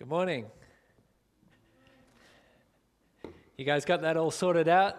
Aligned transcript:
Good 0.00 0.08
morning. 0.08 0.46
You 3.58 3.66
guys 3.66 3.84
got 3.84 4.00
that 4.00 4.16
all 4.16 4.30
sorted 4.30 4.66
out? 4.66 4.96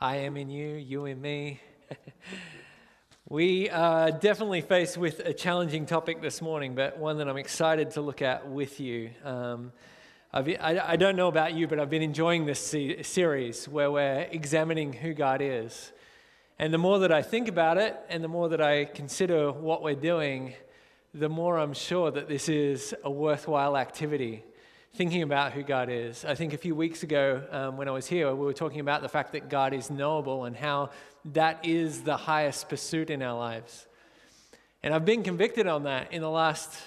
I 0.00 0.16
am 0.16 0.38
in 0.38 0.48
you, 0.48 0.76
you 0.76 1.04
in 1.04 1.20
me. 1.20 1.60
we 3.28 3.68
are 3.68 4.10
definitely 4.10 4.62
faced 4.62 4.96
with 4.96 5.20
a 5.20 5.34
challenging 5.34 5.84
topic 5.84 6.22
this 6.22 6.40
morning, 6.40 6.74
but 6.74 6.96
one 6.96 7.18
that 7.18 7.28
I'm 7.28 7.36
excited 7.36 7.90
to 7.90 8.00
look 8.00 8.22
at 8.22 8.48
with 8.48 8.80
you. 8.80 9.10
Um, 9.24 9.72
I, 10.32 10.56
I 10.58 10.96
don't 10.96 11.14
know 11.14 11.28
about 11.28 11.52
you, 11.52 11.68
but 11.68 11.78
I've 11.78 11.90
been 11.90 12.00
enjoying 12.00 12.46
this 12.46 12.60
se- 12.60 13.02
series 13.02 13.68
where 13.68 13.90
we're 13.90 14.26
examining 14.30 14.94
who 14.94 15.12
God 15.12 15.42
is. 15.42 15.92
And 16.58 16.72
the 16.72 16.78
more 16.78 17.00
that 17.00 17.12
I 17.12 17.20
think 17.20 17.46
about 17.46 17.76
it 17.76 17.94
and 18.08 18.24
the 18.24 18.28
more 18.28 18.48
that 18.48 18.62
I 18.62 18.86
consider 18.86 19.52
what 19.52 19.82
we're 19.82 19.94
doing, 19.94 20.54
the 21.14 21.28
more 21.28 21.58
I'm 21.58 21.74
sure 21.74 22.10
that 22.10 22.26
this 22.26 22.48
is 22.48 22.94
a 23.04 23.10
worthwhile 23.10 23.76
activity, 23.76 24.42
thinking 24.94 25.22
about 25.22 25.52
who 25.52 25.62
God 25.62 25.90
is. 25.90 26.24
I 26.24 26.34
think 26.34 26.54
a 26.54 26.58
few 26.58 26.74
weeks 26.74 27.02
ago 27.02 27.42
um, 27.50 27.76
when 27.76 27.86
I 27.86 27.90
was 27.90 28.06
here, 28.06 28.34
we 28.34 28.46
were 28.46 28.54
talking 28.54 28.80
about 28.80 29.02
the 29.02 29.10
fact 29.10 29.32
that 29.32 29.50
God 29.50 29.74
is 29.74 29.90
knowable 29.90 30.44
and 30.44 30.56
how 30.56 30.88
that 31.26 31.66
is 31.66 32.02
the 32.02 32.16
highest 32.16 32.70
pursuit 32.70 33.10
in 33.10 33.20
our 33.22 33.36
lives. 33.36 33.86
And 34.82 34.94
I've 34.94 35.04
been 35.04 35.22
convicted 35.22 35.66
on 35.66 35.82
that 35.82 36.14
in 36.14 36.22
the 36.22 36.30
last, 36.30 36.80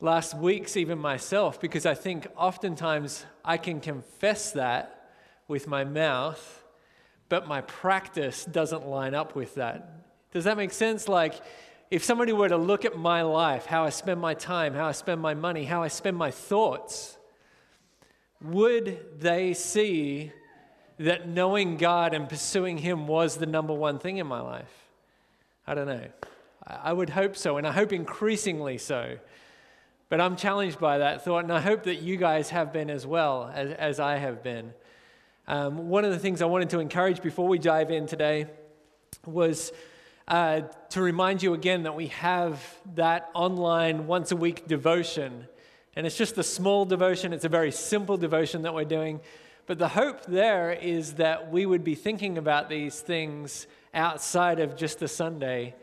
last 0.00 0.34
weeks, 0.34 0.74
even 0.76 0.98
myself, 0.98 1.60
because 1.60 1.84
I 1.84 1.94
think 1.94 2.26
oftentimes 2.36 3.26
I 3.44 3.58
can 3.58 3.78
confess 3.78 4.52
that 4.52 5.10
with 5.48 5.66
my 5.66 5.84
mouth, 5.84 6.64
but 7.28 7.46
my 7.46 7.60
practice 7.60 8.46
doesn't 8.46 8.86
line 8.86 9.14
up 9.14 9.36
with 9.36 9.56
that. 9.56 10.00
Does 10.32 10.44
that 10.44 10.56
make 10.56 10.72
sense? 10.72 11.08
Like, 11.08 11.34
if 11.90 12.04
somebody 12.04 12.32
were 12.32 12.48
to 12.48 12.56
look 12.56 12.84
at 12.84 12.96
my 12.96 13.22
life, 13.22 13.66
how 13.66 13.84
I 13.84 13.90
spend 13.90 14.20
my 14.20 14.34
time, 14.34 14.74
how 14.74 14.86
I 14.86 14.92
spend 14.92 15.20
my 15.20 15.34
money, 15.34 15.64
how 15.64 15.82
I 15.82 15.88
spend 15.88 16.16
my 16.16 16.30
thoughts, 16.30 17.16
would 18.40 19.20
they 19.20 19.54
see 19.54 20.32
that 20.98 21.28
knowing 21.28 21.76
God 21.76 22.14
and 22.14 22.28
pursuing 22.28 22.78
Him 22.78 23.06
was 23.06 23.36
the 23.36 23.46
number 23.46 23.72
one 23.72 23.98
thing 23.98 24.18
in 24.18 24.26
my 24.26 24.40
life? 24.40 24.72
I 25.66 25.74
don't 25.74 25.86
know. 25.86 26.06
I 26.66 26.92
would 26.92 27.10
hope 27.10 27.36
so, 27.36 27.58
and 27.58 27.66
I 27.66 27.72
hope 27.72 27.92
increasingly 27.92 28.78
so. 28.78 29.18
But 30.08 30.20
I'm 30.20 30.36
challenged 30.36 30.78
by 30.78 30.98
that 30.98 31.24
thought, 31.24 31.44
and 31.44 31.52
I 31.52 31.60
hope 31.60 31.84
that 31.84 31.96
you 31.96 32.16
guys 32.16 32.50
have 32.50 32.72
been 32.72 32.90
as 32.90 33.06
well 33.06 33.50
as, 33.54 33.72
as 33.72 34.00
I 34.00 34.16
have 34.16 34.42
been. 34.42 34.72
Um, 35.46 35.88
one 35.88 36.04
of 36.04 36.10
the 36.10 36.18
things 36.18 36.40
I 36.40 36.46
wanted 36.46 36.70
to 36.70 36.78
encourage 36.80 37.20
before 37.20 37.48
we 37.48 37.58
dive 37.58 37.90
in 37.90 38.06
today 38.06 38.46
was 39.26 39.72
uh, 40.26 40.62
to 40.90 41.02
remind 41.02 41.42
you 41.42 41.54
again 41.54 41.82
that 41.82 41.94
we 41.94 42.06
have 42.08 42.62
that 42.94 43.30
online 43.34 44.06
once 44.06 44.32
a 44.32 44.36
week 44.36 44.66
devotion. 44.66 45.46
And 45.96 46.06
it's 46.06 46.16
just 46.16 46.38
a 46.38 46.42
small 46.42 46.84
devotion, 46.84 47.32
it's 47.32 47.44
a 47.44 47.50
very 47.50 47.70
simple 47.70 48.16
devotion 48.16 48.62
that 48.62 48.74
we're 48.74 48.84
doing. 48.84 49.20
But 49.66 49.78
the 49.78 49.88
hope 49.88 50.24
there 50.26 50.72
is 50.72 51.14
that 51.14 51.50
we 51.50 51.64
would 51.64 51.84
be 51.84 51.94
thinking 51.94 52.36
about 52.36 52.68
these 52.68 53.00
things 53.00 53.66
outside 53.94 54.60
of 54.60 54.76
just 54.76 55.00
a 55.02 55.08
Sunday. 55.08 55.74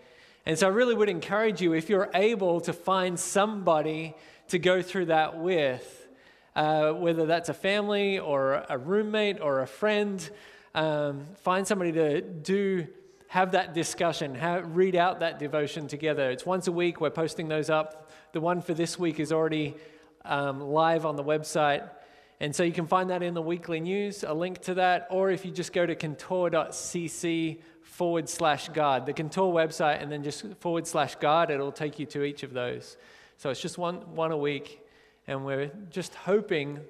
And 0.45 0.58
so 0.58 0.67
I 0.67 0.72
really 0.72 0.95
would 0.95 1.09
encourage 1.09 1.62
you, 1.62 1.73
if 1.73 1.89
you're 1.89 2.09
able 2.14 2.62
to 2.62 2.73
find 2.73 3.19
somebody 3.19 4.16
to 4.50 4.59
go 4.59 4.81
through 4.81 5.06
that 5.06 5.38
with, 5.38 6.08
uh, 6.56 6.92
whether 6.92 7.25
that's 7.25 7.50
a 7.50 7.53
family 7.53 8.19
or 8.19 8.66
a 8.67 8.78
roommate 8.78 9.39
or 9.39 9.62
a 9.62 9.67
friend, 9.67 10.30
um, 10.75 11.25
find 11.42 11.66
somebody 11.66 11.92
to 11.94 12.22
do 12.22 12.88
have 13.32 13.54
that 13.54 13.74
discussion, 13.74 14.36
have, 14.36 14.76
read 14.76 14.94
out 14.94 15.22
that 15.22 15.40
devotion 15.40 15.88
together. 15.88 16.30
It's 16.32 16.46
once 16.46 16.68
a 16.68 16.72
week. 16.74 17.00
We're 17.00 17.12
posting 17.12 17.48
those 17.48 17.70
up. 17.70 18.12
The 18.34 18.42
one 18.42 18.62
for 18.62 18.74
this 18.74 19.00
week 19.00 19.22
is 19.22 19.32
already 19.32 19.78
um, 20.26 20.60
live 20.60 21.06
on 21.06 21.16
the 21.16 21.24
website. 21.24 21.90
And 22.42 22.54
so 22.54 22.64
you 22.64 22.74
can 22.74 22.88
find 22.88 23.09
that 23.09 23.24
in 23.24 23.34
the 23.34 23.42
weekly 23.42 23.80
news, 23.80 24.26
a 24.26 24.34
link 24.34 24.59
to 24.64 24.74
that, 24.74 25.08
or 25.09 25.32
if 25.32 25.46
you 25.46 25.52
just 25.52 25.72
go 25.72 25.86
to 25.86 25.96
contour.cc 25.96 27.62
forward 27.84 28.28
slash 28.28 28.68
God, 28.68 29.06
the 29.06 29.14
Contour 29.14 29.53
website, 29.53 30.03
and 30.03 30.12
then 30.12 30.24
just 30.24 30.46
forward 30.59 30.86
slash 30.86 31.16
God, 31.16 31.52
it'll 31.52 31.72
take 31.72 32.00
you 32.00 32.06
to 32.08 32.24
each 32.24 32.44
of 32.44 32.52
those. 32.52 32.97
So 33.38 33.50
it's 33.50 33.62
just 33.62 33.78
one, 33.78 34.14
one 34.14 34.34
a 34.34 34.38
week. 34.38 34.86
And 35.25 35.46
we're 35.46 35.72
just 35.90 36.16
hoping 36.16 36.81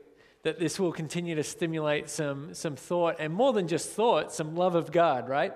that 0.42 0.58
this 0.58 0.80
will 0.80 0.92
continue 0.92 1.36
to 1.36 1.44
stimulate 1.44 2.10
some, 2.10 2.56
some 2.56 2.76
thought, 2.76 3.18
and 3.20 3.32
more 3.32 3.54
than 3.54 3.68
just 3.68 3.92
thought, 3.92 4.34
some 4.34 4.56
love 4.56 4.74
of 4.74 4.92
God, 4.92 5.30
right? 5.30 5.54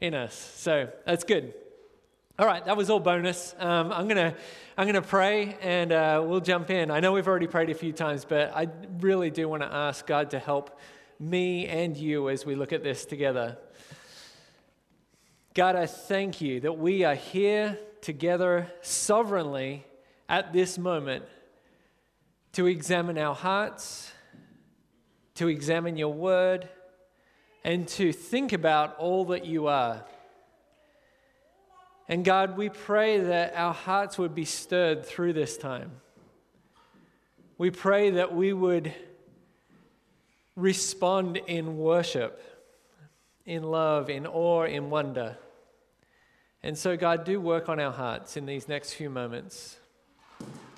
In 0.00 0.14
us. 0.14 0.34
So 0.56 0.88
that's 1.04 1.24
good. 1.24 1.54
All 2.38 2.46
right, 2.46 2.64
that 2.64 2.76
was 2.76 2.88
all 2.88 3.00
bonus. 3.00 3.54
Um, 3.58 3.92
I'm 3.92 4.08
gonna 4.08 4.34
I'm 4.78 4.86
gonna 4.86 5.02
pray 5.02 5.58
and 5.60 5.92
uh, 5.92 6.24
we'll 6.26 6.40
jump 6.40 6.70
in. 6.70 6.90
I 6.90 7.00
know 7.00 7.12
we've 7.12 7.28
already 7.28 7.46
prayed 7.46 7.68
a 7.68 7.74
few 7.74 7.92
times, 7.92 8.24
but 8.24 8.56
I 8.56 8.68
really 9.00 9.30
do 9.30 9.46
want 9.46 9.62
to 9.62 9.70
ask 9.70 10.06
God 10.06 10.30
to 10.30 10.38
help 10.38 10.78
me 11.18 11.66
and 11.66 11.94
you 11.94 12.30
as 12.30 12.46
we 12.46 12.54
look 12.54 12.72
at 12.72 12.82
this 12.82 13.04
together. 13.04 13.58
God, 15.52 15.76
I 15.76 15.84
thank 15.84 16.40
you 16.40 16.60
that 16.60 16.78
we 16.78 17.04
are 17.04 17.14
here 17.14 17.78
together 18.00 18.72
sovereignly 18.80 19.84
at 20.28 20.54
this 20.54 20.78
moment 20.78 21.24
to 22.52 22.66
examine 22.66 23.18
our 23.18 23.34
hearts, 23.34 24.12
to 25.34 25.48
examine 25.48 25.96
your 25.96 26.14
word 26.14 26.68
and 27.64 27.86
to 27.88 28.12
think 28.12 28.52
about 28.52 28.96
all 28.96 29.26
that 29.26 29.44
you 29.44 29.66
are. 29.66 30.04
And 32.08 32.24
God, 32.24 32.56
we 32.56 32.68
pray 32.68 33.20
that 33.20 33.54
our 33.54 33.72
hearts 33.72 34.18
would 34.18 34.34
be 34.34 34.44
stirred 34.44 35.04
through 35.04 35.32
this 35.34 35.56
time. 35.56 35.92
We 37.56 37.70
pray 37.70 38.10
that 38.10 38.34
we 38.34 38.52
would 38.52 38.92
respond 40.56 41.36
in 41.36 41.78
worship, 41.78 42.42
in 43.46 43.62
love, 43.62 44.10
in 44.10 44.26
awe, 44.26 44.64
in 44.64 44.90
wonder. 44.90 45.36
And 46.62 46.76
so, 46.76 46.96
God, 46.96 47.24
do 47.24 47.40
work 47.40 47.68
on 47.68 47.78
our 47.78 47.92
hearts 47.92 48.36
in 48.36 48.44
these 48.44 48.68
next 48.68 48.94
few 48.94 49.08
moments. 49.08 49.78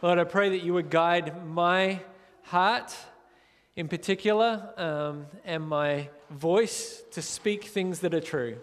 Lord, 0.03 0.19
I 0.19 0.25
pray 0.25 0.51
that 0.51 0.63
you 0.63 0.75
would 0.75 0.91
guide 0.91 1.47
my 1.47 2.01
heart 2.43 2.95
in 3.75 3.89
particular 3.89 4.71
um, 4.77 5.27
and 5.45 5.67
my 5.67 6.09
voice 6.33 7.03
to 7.13 7.23
speak 7.23 7.65
things 7.65 8.01
that 8.01 8.15
are 8.15 8.21
true. 8.21 8.59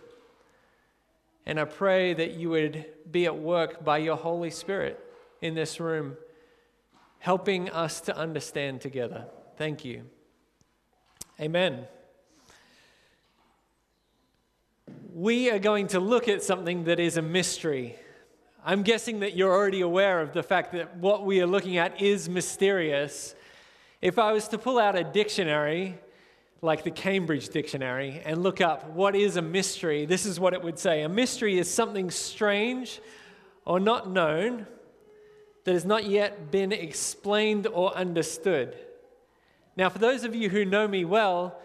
And 1.45 1.59
I 1.59 1.65
pray 1.65 2.13
that 2.13 2.31
you 2.33 2.49
would 2.49 2.85
be 3.09 3.25
at 3.25 3.37
work 3.37 3.83
by 3.83 3.99
your 3.99 4.17
Holy 4.17 4.49
Spirit 4.49 4.99
in 5.41 5.55
this 5.55 5.79
room, 5.79 6.17
helping 7.19 7.69
us 7.69 8.01
to 8.01 8.15
understand 8.15 8.81
together. 8.81 9.25
Thank 9.57 9.85
you. 9.85 10.03
Amen. 11.39 11.87
We 15.13 15.49
are 15.49 15.59
going 15.59 15.87
to 15.87 15.99
look 15.99 16.27
at 16.27 16.43
something 16.43 16.83
that 16.85 16.99
is 16.99 17.17
a 17.17 17.21
mystery. 17.21 17.95
I'm 18.65 18.83
guessing 18.83 19.21
that 19.21 19.35
you're 19.35 19.51
already 19.51 19.81
aware 19.81 20.21
of 20.21 20.33
the 20.33 20.43
fact 20.43 20.73
that 20.73 20.97
what 20.97 21.25
we 21.25 21.41
are 21.41 21.47
looking 21.47 21.77
at 21.77 22.01
is 22.01 22.29
mysterious. 22.29 23.33
If 24.01 24.19
I 24.19 24.33
was 24.33 24.47
to 24.49 24.57
pull 24.57 24.77
out 24.77 24.95
a 24.95 25.03
dictionary, 25.03 25.97
like 26.61 26.83
the 26.83 26.91
Cambridge 26.91 27.49
Dictionary, 27.49 28.21
and 28.25 28.43
look 28.43 28.59
up 28.59 28.89
what 28.89 29.15
is 29.15 29.37
a 29.37 29.41
mystery, 29.41 30.05
this 30.05 30.25
is 30.25 30.39
what 30.39 30.53
it 30.53 30.61
would 30.61 30.77
say 30.77 31.03
A 31.03 31.09
mystery 31.09 31.57
is 31.57 31.69
something 31.69 32.11
strange 32.11 32.99
or 33.65 33.79
not 33.79 34.09
known 34.09 34.67
that 35.63 35.73
has 35.73 35.85
not 35.85 36.05
yet 36.05 36.51
been 36.51 36.71
explained 36.71 37.67
or 37.67 37.95
understood. 37.95 38.75
Now, 39.77 39.89
for 39.89 39.99
those 39.99 40.23
of 40.23 40.35
you 40.35 40.49
who 40.49 40.65
know 40.65 40.87
me 40.87 41.05
well, 41.05 41.57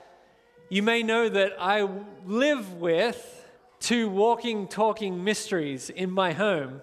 you 0.69 0.83
may 0.83 1.03
know 1.03 1.29
that 1.29 1.53
I 1.59 1.89
live 2.25 2.75
with 2.75 3.49
two 3.81 4.09
walking, 4.09 4.69
talking 4.69 5.25
mysteries 5.25 5.91
in 5.91 6.11
my 6.11 6.33
home, 6.33 6.81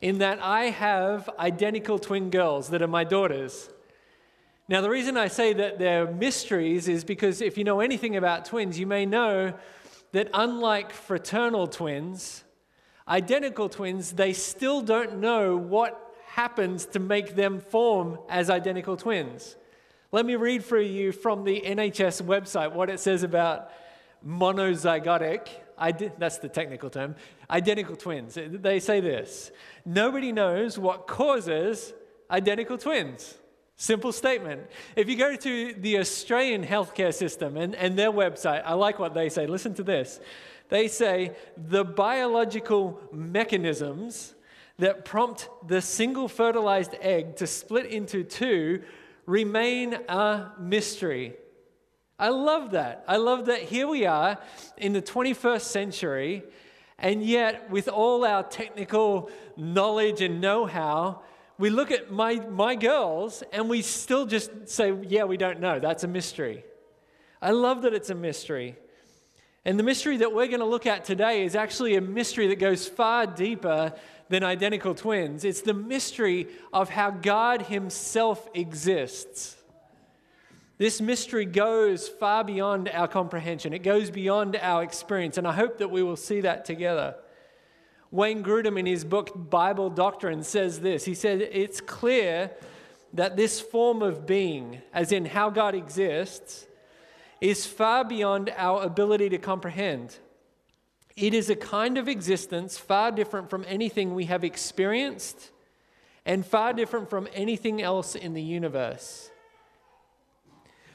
in 0.00 0.18
that 0.18 0.40
I 0.42 0.64
have 0.64 1.28
identical 1.38 1.98
twin 1.98 2.30
girls 2.30 2.70
that 2.70 2.82
are 2.82 2.88
my 2.88 3.04
daughters. 3.04 3.68
Now, 4.68 4.80
the 4.80 4.90
reason 4.90 5.16
I 5.16 5.28
say 5.28 5.52
that 5.54 5.78
they're 5.78 6.10
mysteries 6.10 6.88
is 6.88 7.04
because 7.04 7.40
if 7.40 7.58
you 7.58 7.64
know 7.64 7.80
anything 7.80 8.16
about 8.16 8.44
twins, 8.44 8.78
you 8.78 8.86
may 8.86 9.04
know 9.04 9.54
that 10.12 10.28
unlike 10.32 10.92
fraternal 10.92 11.66
twins, 11.66 12.44
identical 13.08 13.68
twins, 13.68 14.12
they 14.12 14.32
still 14.32 14.80
don't 14.80 15.18
know 15.18 15.56
what 15.56 16.14
happens 16.26 16.86
to 16.86 16.98
make 16.98 17.34
them 17.34 17.60
form 17.60 18.18
as 18.28 18.48
identical 18.50 18.96
twins. 18.96 19.56
Let 20.12 20.26
me 20.26 20.36
read 20.36 20.64
for 20.64 20.78
you 20.78 21.10
from 21.10 21.44
the 21.44 21.60
NHS 21.62 22.22
website 22.22 22.72
what 22.72 22.88
it 22.88 23.00
says 23.00 23.22
about 23.22 23.70
monozygotic, 24.26 25.48
that's 26.18 26.38
the 26.38 26.48
technical 26.48 26.90
term, 26.90 27.16
identical 27.50 27.96
twins. 27.96 28.38
They 28.38 28.78
say 28.78 29.00
this 29.00 29.50
Nobody 29.84 30.30
knows 30.30 30.78
what 30.78 31.06
causes 31.06 31.92
identical 32.30 32.78
twins. 32.78 33.38
Simple 33.82 34.12
statement. 34.12 34.60
If 34.94 35.08
you 35.08 35.16
go 35.16 35.34
to 35.34 35.74
the 35.74 35.98
Australian 35.98 36.64
healthcare 36.64 37.12
system 37.12 37.56
and, 37.56 37.74
and 37.74 37.98
their 37.98 38.12
website, 38.12 38.62
I 38.64 38.74
like 38.74 39.00
what 39.00 39.12
they 39.12 39.28
say. 39.28 39.48
Listen 39.48 39.74
to 39.74 39.82
this. 39.82 40.20
They 40.68 40.86
say 40.86 41.32
the 41.56 41.82
biological 41.84 43.00
mechanisms 43.10 44.36
that 44.78 45.04
prompt 45.04 45.48
the 45.66 45.82
single 45.82 46.28
fertilized 46.28 46.94
egg 47.00 47.34
to 47.38 47.46
split 47.48 47.86
into 47.86 48.22
two 48.22 48.84
remain 49.26 49.94
a 50.08 50.52
mystery. 50.60 51.34
I 52.20 52.28
love 52.28 52.70
that. 52.70 53.02
I 53.08 53.16
love 53.16 53.46
that 53.46 53.62
here 53.62 53.88
we 53.88 54.06
are 54.06 54.38
in 54.76 54.92
the 54.92 55.02
21st 55.02 55.62
century, 55.62 56.44
and 57.00 57.20
yet, 57.24 57.68
with 57.68 57.88
all 57.88 58.24
our 58.24 58.44
technical 58.44 59.28
knowledge 59.56 60.20
and 60.20 60.40
know 60.40 60.66
how, 60.66 61.22
we 61.62 61.70
look 61.70 61.92
at 61.92 62.10
my, 62.10 62.34
my 62.50 62.74
girls 62.74 63.44
and 63.52 63.70
we 63.70 63.82
still 63.82 64.26
just 64.26 64.68
say, 64.68 64.92
Yeah, 65.06 65.22
we 65.22 65.36
don't 65.36 65.60
know. 65.60 65.78
That's 65.78 66.02
a 66.02 66.08
mystery. 66.08 66.64
I 67.40 67.52
love 67.52 67.82
that 67.82 67.94
it's 67.94 68.10
a 68.10 68.16
mystery. 68.16 68.74
And 69.64 69.78
the 69.78 69.84
mystery 69.84 70.16
that 70.16 70.34
we're 70.34 70.48
going 70.48 70.58
to 70.58 70.66
look 70.66 70.86
at 70.86 71.04
today 71.04 71.44
is 71.44 71.54
actually 71.54 71.94
a 71.94 72.00
mystery 72.00 72.48
that 72.48 72.58
goes 72.58 72.88
far 72.88 73.28
deeper 73.28 73.92
than 74.28 74.42
identical 74.42 74.92
twins. 74.92 75.44
It's 75.44 75.60
the 75.60 75.72
mystery 75.72 76.48
of 76.72 76.90
how 76.90 77.12
God 77.12 77.62
Himself 77.62 78.48
exists. 78.54 79.56
This 80.78 81.00
mystery 81.00 81.44
goes 81.44 82.08
far 82.08 82.42
beyond 82.42 82.88
our 82.88 83.06
comprehension, 83.06 83.72
it 83.72 83.84
goes 83.84 84.10
beyond 84.10 84.56
our 84.56 84.82
experience, 84.82 85.38
and 85.38 85.46
I 85.46 85.52
hope 85.52 85.78
that 85.78 85.92
we 85.92 86.02
will 86.02 86.16
see 86.16 86.40
that 86.40 86.64
together. 86.64 87.14
Wayne 88.12 88.44
Grudem, 88.44 88.78
in 88.78 88.84
his 88.84 89.04
book 89.04 89.32
Bible 89.34 89.88
Doctrine, 89.88 90.44
says 90.44 90.80
this 90.80 91.04
He 91.06 91.14
said, 91.14 91.40
It's 91.40 91.80
clear 91.80 92.50
that 93.14 93.36
this 93.36 93.60
form 93.60 94.02
of 94.02 94.26
being, 94.26 94.82
as 94.92 95.12
in 95.12 95.24
how 95.24 95.50
God 95.50 95.74
exists, 95.74 96.66
is 97.40 97.66
far 97.66 98.04
beyond 98.04 98.52
our 98.56 98.82
ability 98.82 99.30
to 99.30 99.38
comprehend. 99.38 100.16
It 101.16 101.34
is 101.34 101.50
a 101.50 101.56
kind 101.56 101.98
of 101.98 102.06
existence 102.06 102.78
far 102.78 103.10
different 103.10 103.50
from 103.50 103.64
anything 103.66 104.14
we 104.14 104.26
have 104.26 104.44
experienced 104.44 105.50
and 106.24 106.44
far 106.46 106.72
different 106.72 107.10
from 107.10 107.28
anything 107.34 107.82
else 107.82 108.14
in 108.14 108.34
the 108.34 108.42
universe. 108.42 109.30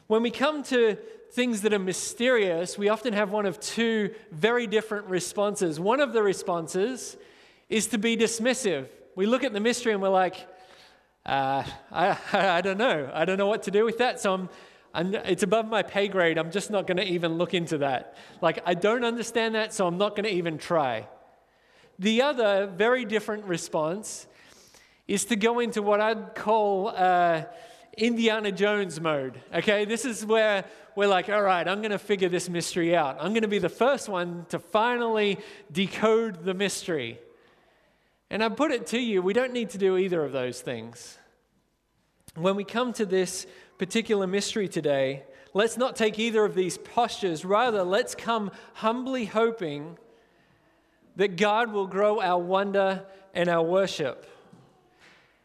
When 0.05 0.23
we 0.23 0.31
come 0.31 0.63
to 0.63 0.97
things 1.31 1.61
that 1.61 1.73
are 1.73 1.79
mysterious, 1.79 2.77
we 2.77 2.89
often 2.89 3.13
have 3.13 3.31
one 3.31 3.45
of 3.45 3.59
two 3.59 4.13
very 4.31 4.67
different 4.67 5.07
responses. 5.07 5.79
One 5.79 5.99
of 5.99 6.13
the 6.13 6.23
responses 6.23 7.17
is 7.69 7.87
to 7.87 7.97
be 7.97 8.15
dismissive. 8.15 8.87
We 9.15 9.25
look 9.25 9.43
at 9.43 9.53
the 9.53 9.59
mystery 9.59 9.93
and 9.93 10.01
we're 10.01 10.09
like, 10.09 10.47
uh, 11.25 11.63
I, 11.91 12.17
I 12.33 12.61
don't 12.61 12.77
know. 12.77 13.09
I 13.13 13.25
don't 13.25 13.37
know 13.37 13.47
what 13.47 13.63
to 13.63 13.71
do 13.71 13.85
with 13.85 13.97
that. 13.97 14.19
So 14.19 14.33
I'm, 14.33 14.49
I'm, 14.93 15.15
it's 15.15 15.43
above 15.43 15.67
my 15.67 15.83
pay 15.83 16.07
grade. 16.07 16.37
I'm 16.37 16.51
just 16.51 16.71
not 16.71 16.87
going 16.87 16.97
to 16.97 17.05
even 17.05 17.37
look 17.37 17.53
into 17.53 17.79
that. 17.79 18.15
Like, 18.41 18.59
I 18.65 18.73
don't 18.73 19.03
understand 19.03 19.55
that, 19.55 19.73
so 19.73 19.85
I'm 19.85 19.97
not 19.97 20.15
going 20.15 20.23
to 20.25 20.33
even 20.33 20.57
try. 20.57 21.07
The 21.99 22.21
other 22.21 22.67
very 22.67 23.05
different 23.05 23.45
response 23.45 24.27
is 25.07 25.25
to 25.25 25.35
go 25.35 25.59
into 25.59 25.81
what 25.81 25.99
I'd 25.99 26.35
call. 26.35 26.89
Uh, 26.89 27.43
Indiana 27.97 28.51
Jones 28.51 29.01
mode. 29.01 29.41
Okay, 29.53 29.83
this 29.83 30.05
is 30.05 30.23
where 30.23 30.63
we're 30.97 31.05
like, 31.05 31.29
all 31.29 31.43
right, 31.43 31.67
I'm 31.67 31.81
going 31.81 31.91
to 31.91 31.99
figure 31.99 32.27
this 32.27 32.49
mystery 32.49 32.95
out. 32.95 33.17
I'm 33.19 33.29
going 33.29 33.43
to 33.43 33.47
be 33.47 33.59
the 33.59 33.69
first 33.69 34.09
one 34.09 34.47
to 34.49 34.57
finally 34.57 35.37
decode 35.71 36.43
the 36.43 36.55
mystery. 36.55 37.19
And 38.31 38.43
I 38.43 38.49
put 38.49 38.71
it 38.71 38.87
to 38.87 38.99
you, 38.99 39.21
we 39.21 39.33
don't 39.33 39.53
need 39.53 39.69
to 39.69 39.77
do 39.77 39.95
either 39.95 40.25
of 40.25 40.31
those 40.31 40.59
things. 40.59 41.19
When 42.33 42.55
we 42.55 42.63
come 42.63 42.93
to 42.93 43.05
this 43.05 43.45
particular 43.77 44.25
mystery 44.25 44.67
today, 44.67 45.21
let's 45.53 45.77
not 45.77 45.95
take 45.95 46.17
either 46.17 46.43
of 46.43 46.55
these 46.55 46.79
postures. 46.79 47.45
Rather, 47.45 47.83
let's 47.83 48.15
come 48.15 48.49
humbly 48.73 49.25
hoping 49.25 49.99
that 51.15 51.37
God 51.37 51.71
will 51.71 51.85
grow 51.85 52.21
our 52.21 52.41
wonder 52.41 53.05
and 53.35 53.49
our 53.49 53.61
worship. 53.61 54.27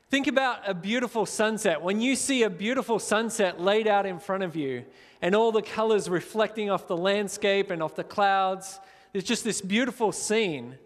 Think 0.09 0.29
about 0.29 0.61
a 0.67 0.73
beautiful 0.73 1.27
sunset. 1.27 1.83
When 1.83 2.01
you 2.01 2.17
see 2.17 2.43
a 2.43 2.51
beautiful 2.51 2.99
sunset 2.99 3.61
laid 3.61 3.87
out 3.87 4.07
in 4.07 4.19
front 4.19 4.45
of 4.45 4.57
you 4.57 4.87
and 5.23 5.37
all 5.37 5.53
the 5.53 5.63
colors 5.63 6.11
reflecting 6.11 6.69
off 6.69 6.89
the 6.89 6.97
landscape 6.97 7.71
and 7.71 7.81
off 7.81 7.95
the 7.95 8.05
clouds, 8.05 8.81
there's 9.13 9.25
just 9.25 9.45
this 9.45 9.61
beautiful 9.61 10.11
scene. 10.11 10.77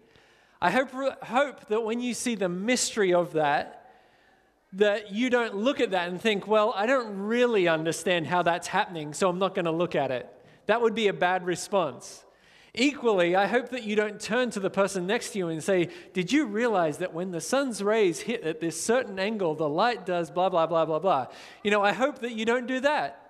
I 0.61 0.69
hope, 0.69 0.91
hope 1.23 1.67
that 1.67 1.83
when 1.83 1.99
you 1.99 2.13
see 2.13 2.35
the 2.35 2.47
mystery 2.47 3.13
of 3.13 3.33
that, 3.33 3.91
that 4.73 5.11
you 5.11 5.31
don't 5.31 5.55
look 5.55 5.79
at 5.79 5.91
that 5.91 6.09
and 6.09 6.21
think, 6.21 6.47
well, 6.47 6.71
I 6.75 6.85
don't 6.85 7.17
really 7.17 7.67
understand 7.67 8.27
how 8.27 8.43
that's 8.43 8.67
happening, 8.67 9.13
so 9.13 9.27
I'm 9.27 9.39
not 9.39 9.55
going 9.55 9.65
to 9.65 9.71
look 9.71 9.95
at 9.95 10.11
it. 10.11 10.31
That 10.67 10.81
would 10.81 10.93
be 10.93 11.07
a 11.07 11.13
bad 11.13 11.45
response. 11.45 12.23
Equally, 12.75 13.35
I 13.35 13.47
hope 13.47 13.69
that 13.69 13.83
you 13.83 13.95
don't 13.95 14.19
turn 14.19 14.51
to 14.51 14.59
the 14.59 14.69
person 14.69 15.07
next 15.07 15.31
to 15.31 15.39
you 15.39 15.47
and 15.47 15.63
say, 15.63 15.89
Did 16.13 16.31
you 16.31 16.45
realize 16.45 16.99
that 16.99 17.11
when 17.11 17.31
the 17.31 17.41
sun's 17.41 17.81
rays 17.81 18.19
hit 18.19 18.43
at 18.43 18.59
this 18.59 18.79
certain 18.79 19.17
angle, 19.17 19.55
the 19.55 19.69
light 19.69 20.05
does 20.05 20.29
blah, 20.29 20.49
blah, 20.49 20.67
blah, 20.67 20.85
blah, 20.85 20.99
blah? 20.99 21.27
You 21.63 21.71
know, 21.71 21.81
I 21.81 21.93
hope 21.93 22.19
that 22.19 22.33
you 22.33 22.45
don't 22.45 22.67
do 22.67 22.81
that. 22.81 23.26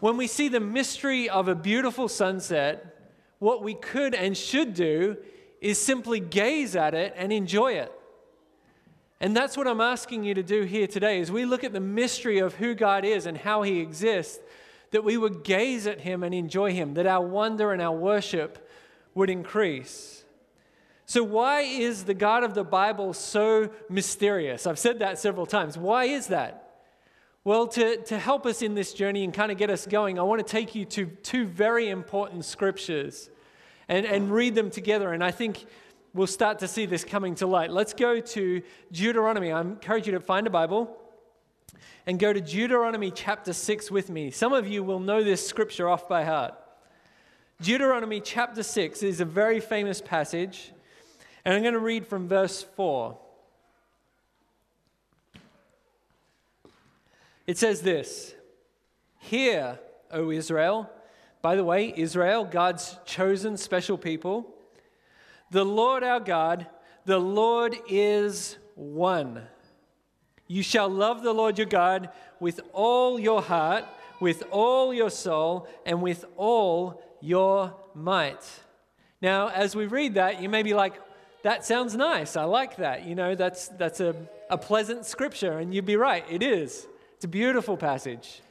When 0.00 0.16
we 0.16 0.26
see 0.26 0.48
the 0.48 0.60
mystery 0.60 1.28
of 1.28 1.48
a 1.48 1.54
beautiful 1.54 2.08
sunset, 2.08 3.10
what 3.38 3.62
we 3.62 3.74
could 3.74 4.14
and 4.14 4.36
should 4.36 4.74
do 4.74 5.16
is 5.60 5.80
simply 5.80 6.20
gaze 6.20 6.76
at 6.76 6.94
it 6.94 7.14
and 7.16 7.32
enjoy 7.32 7.72
it. 7.72 7.92
And 9.20 9.34
that's 9.34 9.56
what 9.56 9.66
I'm 9.66 9.80
asking 9.80 10.24
you 10.24 10.34
to 10.34 10.42
do 10.42 10.62
here 10.62 10.86
today 10.86 11.20
as 11.20 11.32
we 11.32 11.46
look 11.46 11.64
at 11.64 11.72
the 11.72 11.80
mystery 11.80 12.38
of 12.38 12.54
who 12.54 12.74
God 12.74 13.04
is 13.04 13.24
and 13.26 13.36
how 13.36 13.62
he 13.62 13.80
exists 13.80 14.40
that 14.90 15.04
we 15.04 15.16
would 15.16 15.42
gaze 15.42 15.86
at 15.86 16.00
him 16.00 16.22
and 16.22 16.34
enjoy 16.34 16.72
him, 16.72 16.94
that 16.94 17.06
our 17.06 17.24
wonder 17.24 17.72
and 17.72 17.82
our 17.82 17.96
worship 17.96 18.68
would 19.14 19.30
increase. 19.30 20.24
So, 21.06 21.22
why 21.22 21.62
is 21.62 22.04
the 22.04 22.14
God 22.14 22.44
of 22.44 22.54
the 22.54 22.64
Bible 22.64 23.12
so 23.12 23.70
mysterious? 23.88 24.66
I've 24.66 24.78
said 24.78 24.98
that 24.98 25.18
several 25.18 25.46
times. 25.46 25.78
Why 25.78 26.04
is 26.04 26.28
that? 26.28 26.65
Well, 27.46 27.68
to, 27.68 27.98
to 27.98 28.18
help 28.18 28.44
us 28.44 28.60
in 28.60 28.74
this 28.74 28.92
journey 28.92 29.22
and 29.22 29.32
kind 29.32 29.52
of 29.52 29.56
get 29.56 29.70
us 29.70 29.86
going, 29.86 30.18
I 30.18 30.22
want 30.22 30.44
to 30.44 30.52
take 30.52 30.74
you 30.74 30.84
to 30.86 31.06
two 31.06 31.46
very 31.46 31.90
important 31.90 32.44
scriptures 32.44 33.30
and, 33.86 34.04
and 34.04 34.32
read 34.32 34.56
them 34.56 34.68
together. 34.68 35.12
And 35.12 35.22
I 35.22 35.30
think 35.30 35.64
we'll 36.12 36.26
start 36.26 36.58
to 36.58 36.66
see 36.66 36.86
this 36.86 37.04
coming 37.04 37.36
to 37.36 37.46
light. 37.46 37.70
Let's 37.70 37.94
go 37.94 38.18
to 38.18 38.62
Deuteronomy. 38.90 39.52
I 39.52 39.60
encourage 39.60 40.08
you 40.08 40.14
to 40.14 40.18
find 40.18 40.48
a 40.48 40.50
Bible 40.50 40.98
and 42.04 42.18
go 42.18 42.32
to 42.32 42.40
Deuteronomy 42.40 43.12
chapter 43.12 43.52
6 43.52 43.92
with 43.92 44.10
me. 44.10 44.32
Some 44.32 44.52
of 44.52 44.66
you 44.66 44.82
will 44.82 44.98
know 44.98 45.22
this 45.22 45.46
scripture 45.46 45.88
off 45.88 46.08
by 46.08 46.24
heart. 46.24 46.52
Deuteronomy 47.62 48.20
chapter 48.20 48.64
6 48.64 49.04
is 49.04 49.20
a 49.20 49.24
very 49.24 49.60
famous 49.60 50.00
passage, 50.00 50.72
and 51.44 51.54
I'm 51.54 51.62
going 51.62 51.74
to 51.74 51.78
read 51.78 52.08
from 52.08 52.26
verse 52.26 52.64
4. 52.74 53.16
It 57.46 57.58
says 57.58 57.82
this 57.82 58.34
Hear, 59.18 59.78
O 60.10 60.30
Israel. 60.30 60.90
By 61.42 61.54
the 61.54 61.64
way, 61.64 61.92
Israel, 61.96 62.44
God's 62.44 62.96
chosen 63.04 63.56
special 63.56 63.96
people. 63.96 64.52
The 65.52 65.64
Lord 65.64 66.02
our 66.02 66.18
God, 66.18 66.66
the 67.04 67.18
Lord 67.20 67.76
is 67.88 68.56
one. 68.74 69.42
You 70.48 70.62
shall 70.62 70.88
love 70.88 71.22
the 71.22 71.32
Lord 71.32 71.56
your 71.58 71.68
God 71.68 72.10
with 72.40 72.60
all 72.72 73.18
your 73.18 73.42
heart, 73.42 73.84
with 74.20 74.42
all 74.50 74.92
your 74.92 75.10
soul, 75.10 75.68
and 75.84 76.02
with 76.02 76.24
all 76.36 77.02
your 77.20 77.76
might. 77.94 78.44
Now, 79.22 79.48
as 79.48 79.76
we 79.76 79.86
read 79.86 80.14
that, 80.14 80.42
you 80.42 80.48
may 80.48 80.62
be 80.62 80.74
like, 80.74 80.94
that 81.42 81.64
sounds 81.64 81.94
nice. 81.94 82.36
I 82.36 82.44
like 82.44 82.76
that. 82.76 83.06
You 83.06 83.14
know, 83.14 83.34
that's, 83.36 83.68
that's 83.68 84.00
a, 84.00 84.16
a 84.50 84.58
pleasant 84.58 85.06
scripture. 85.06 85.58
And 85.58 85.72
you'd 85.72 85.86
be 85.86 85.96
right. 85.96 86.24
It 86.28 86.42
is. 86.42 86.86
It's 87.16 87.24
a 87.24 87.28
beautiful 87.28 87.78
passage, 87.78 88.42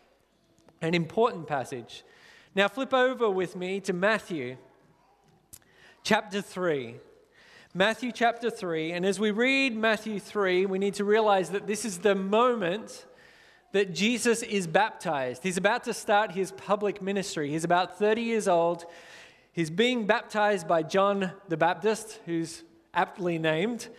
an 0.82 0.96
important 0.96 1.46
passage. 1.46 2.04
Now, 2.56 2.68
flip 2.68 2.96
over 2.96 3.30
with 3.30 3.56
me 3.56 3.80
to 3.82 3.94
Matthew 3.94 4.58
chapter 6.04 6.42
3. 6.42 6.96
Matthew 7.76 8.12
chapter 8.12 8.50
3. 8.50 8.94
And 8.94 9.06
as 9.06 9.20
we 9.20 9.30
read 9.30 9.78
Matthew 9.78 10.20
3, 10.20 10.66
we 10.66 10.80
need 10.80 10.96
to 10.96 11.04
realize 11.04 11.52
that 11.52 11.68
this 11.68 11.86
is 11.86 12.00
the 12.00 12.16
moment 12.16 13.06
that 13.72 13.94
Jesus 13.94 14.42
is 14.42 14.66
baptized. 14.66 15.44
He's 15.44 15.58
about 15.58 15.84
to 15.84 15.94
start 15.94 16.32
his 16.32 16.52
public 16.52 17.04
ministry. 17.04 17.52
He's 17.52 17.66
about 17.66 18.00
30 18.00 18.24
years 18.24 18.48
old. 18.48 18.86
He's 19.52 19.70
being 19.70 20.08
baptized 20.08 20.68
by 20.68 20.82
John 20.82 21.34
the 21.50 21.58
Baptist, 21.58 22.20
who's 22.26 22.64
aptly 22.96 23.38
named. 23.38 23.90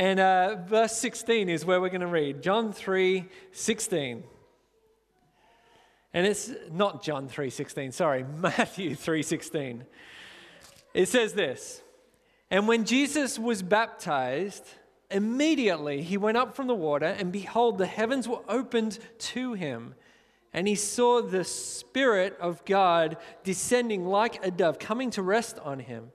And 0.00 0.18
uh, 0.18 0.56
verse 0.66 0.96
16 0.96 1.50
is 1.50 1.66
where 1.66 1.78
we're 1.78 1.90
going 1.90 2.00
to 2.00 2.06
read 2.06 2.40
John 2.40 2.72
3 2.72 3.26
16. 3.52 4.24
And 6.14 6.26
it's 6.26 6.50
not 6.72 7.02
John 7.02 7.28
3:16, 7.28 7.92
sorry, 7.92 8.24
Matthew 8.38 8.96
3:16. 8.96 9.82
It 10.94 11.06
says 11.06 11.34
this: 11.34 11.82
and 12.50 12.66
when 12.66 12.86
Jesus 12.86 13.38
was 13.38 13.62
baptized, 13.62 14.64
immediately 15.10 16.00
he 16.02 16.16
went 16.16 16.38
up 16.38 16.56
from 16.56 16.66
the 16.66 16.74
water, 16.74 17.14
and 17.18 17.30
behold, 17.30 17.76
the 17.76 17.84
heavens 17.84 18.26
were 18.26 18.40
opened 18.48 18.98
to 19.18 19.52
him. 19.52 19.94
And 20.54 20.66
he 20.66 20.76
saw 20.76 21.20
the 21.20 21.44
Spirit 21.44 22.38
of 22.40 22.64
God 22.64 23.18
descending 23.44 24.06
like 24.06 24.44
a 24.44 24.50
dove, 24.50 24.78
coming 24.78 25.10
to 25.10 25.22
rest 25.22 25.58
on 25.58 25.78
him. 25.78 26.10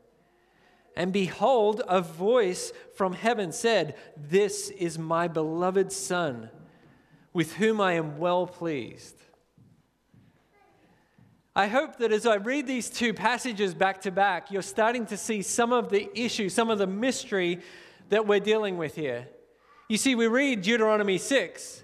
And 0.96 1.12
behold, 1.12 1.82
a 1.88 2.02
voice 2.02 2.72
from 2.96 3.14
heaven 3.14 3.52
said, 3.52 3.96
This 4.16 4.70
is 4.70 4.98
my 4.98 5.28
beloved 5.28 5.92
Son, 5.92 6.50
with 7.34 7.56
whom 7.56 7.82
I 7.82 7.94
am 7.94 8.18
well 8.18 8.48
pleased. 8.48 9.16
I 11.58 11.68
hope 11.68 11.98
that 12.00 12.12
as 12.12 12.25
I 12.25 12.36
read 12.36 12.68
these 12.68 12.90
two 12.90 13.14
passages 13.14 13.74
back 13.74 14.02
to 14.02 14.12
back, 14.12 14.52
you're 14.52 14.62
starting 14.62 15.06
to 15.08 15.18
see 15.18 15.42
some 15.42 15.72
of 15.72 15.90
the 15.90 16.10
issue, 16.14 16.50
some 16.50 16.70
of 16.70 16.80
the 16.80 16.88
mystery 16.88 17.60
that 18.10 18.28
we're 18.28 18.42
dealing 18.42 18.78
with 18.78 18.96
here. 18.96 19.28
You 19.88 19.98
see, 19.98 20.16
we 20.16 20.28
read 20.28 20.62
Deuteronomy 20.62 21.18
6, 21.18 21.84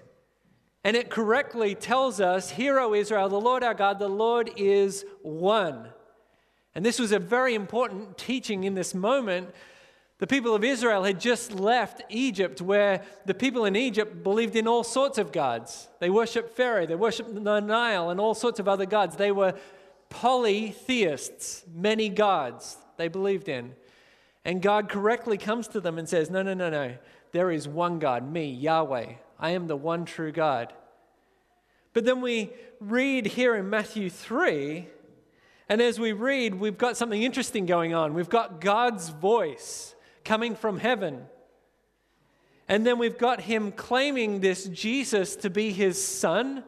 and 0.84 0.96
it 0.96 1.08
correctly 1.08 1.74
tells 1.74 2.20
us, 2.20 2.50
Hear, 2.50 2.80
O 2.80 2.94
Israel, 2.94 3.28
the 3.28 3.40
Lord 3.40 3.62
our 3.62 3.74
God, 3.74 3.98
the 3.98 4.08
Lord 4.08 4.50
is 4.56 5.04
one. 5.22 5.88
And 6.74 6.84
this 6.84 6.98
was 6.98 7.12
a 7.12 7.18
very 7.18 7.54
important 7.54 8.16
teaching 8.16 8.64
in 8.64 8.74
this 8.74 8.94
moment. 8.94 9.50
The 10.18 10.26
people 10.26 10.54
of 10.54 10.64
Israel 10.64 11.04
had 11.04 11.20
just 11.20 11.52
left 11.52 12.02
Egypt, 12.08 12.62
where 12.62 13.02
the 13.26 13.34
people 13.34 13.64
in 13.64 13.76
Egypt 13.76 14.22
believed 14.22 14.56
in 14.56 14.68
all 14.68 14.84
sorts 14.84 15.18
of 15.18 15.32
gods. 15.32 15.88
They 15.98 16.10
worshiped 16.10 16.56
Pharaoh, 16.56 16.86
they 16.86 16.94
worshiped 16.94 17.34
the 17.34 17.60
Nile, 17.60 18.10
and 18.10 18.20
all 18.20 18.34
sorts 18.34 18.60
of 18.60 18.68
other 18.68 18.86
gods. 18.86 19.16
They 19.16 19.32
were 19.32 19.54
polytheists, 20.08 21.64
many 21.74 22.08
gods 22.08 22.76
they 22.96 23.08
believed 23.08 23.48
in. 23.48 23.74
And 24.44 24.62
God 24.62 24.88
correctly 24.88 25.38
comes 25.38 25.68
to 25.68 25.80
them 25.80 25.98
and 25.98 26.08
says, 26.08 26.30
No, 26.30 26.42
no, 26.42 26.54
no, 26.54 26.70
no. 26.70 26.94
There 27.32 27.50
is 27.50 27.66
one 27.66 27.98
God, 27.98 28.30
me, 28.30 28.50
Yahweh. 28.50 29.14
I 29.38 29.50
am 29.50 29.66
the 29.66 29.76
one 29.76 30.04
true 30.04 30.32
God. 30.32 30.72
But 31.94 32.04
then 32.04 32.20
we 32.20 32.50
read 32.80 33.26
here 33.26 33.54
in 33.56 33.68
Matthew 33.68 34.08
3 34.08 34.86
and 35.68 35.80
as 35.80 35.98
we 35.98 36.12
read, 36.12 36.54
we've 36.54 36.78
got 36.78 36.96
something 36.96 37.22
interesting 37.22 37.66
going 37.66 37.94
on. 37.94 38.14
We've 38.14 38.28
got 38.28 38.60
God's 38.60 39.08
voice 39.08 39.94
coming 40.24 40.54
from 40.54 40.78
heaven. 40.78 41.26
And 42.68 42.86
then 42.86 42.98
we've 42.98 43.18
got 43.18 43.40
him 43.40 43.72
claiming 43.72 44.40
this 44.40 44.64
Jesus 44.64 45.36
to 45.36 45.50
be 45.50 45.72
his 45.72 46.02
son. 46.02 46.64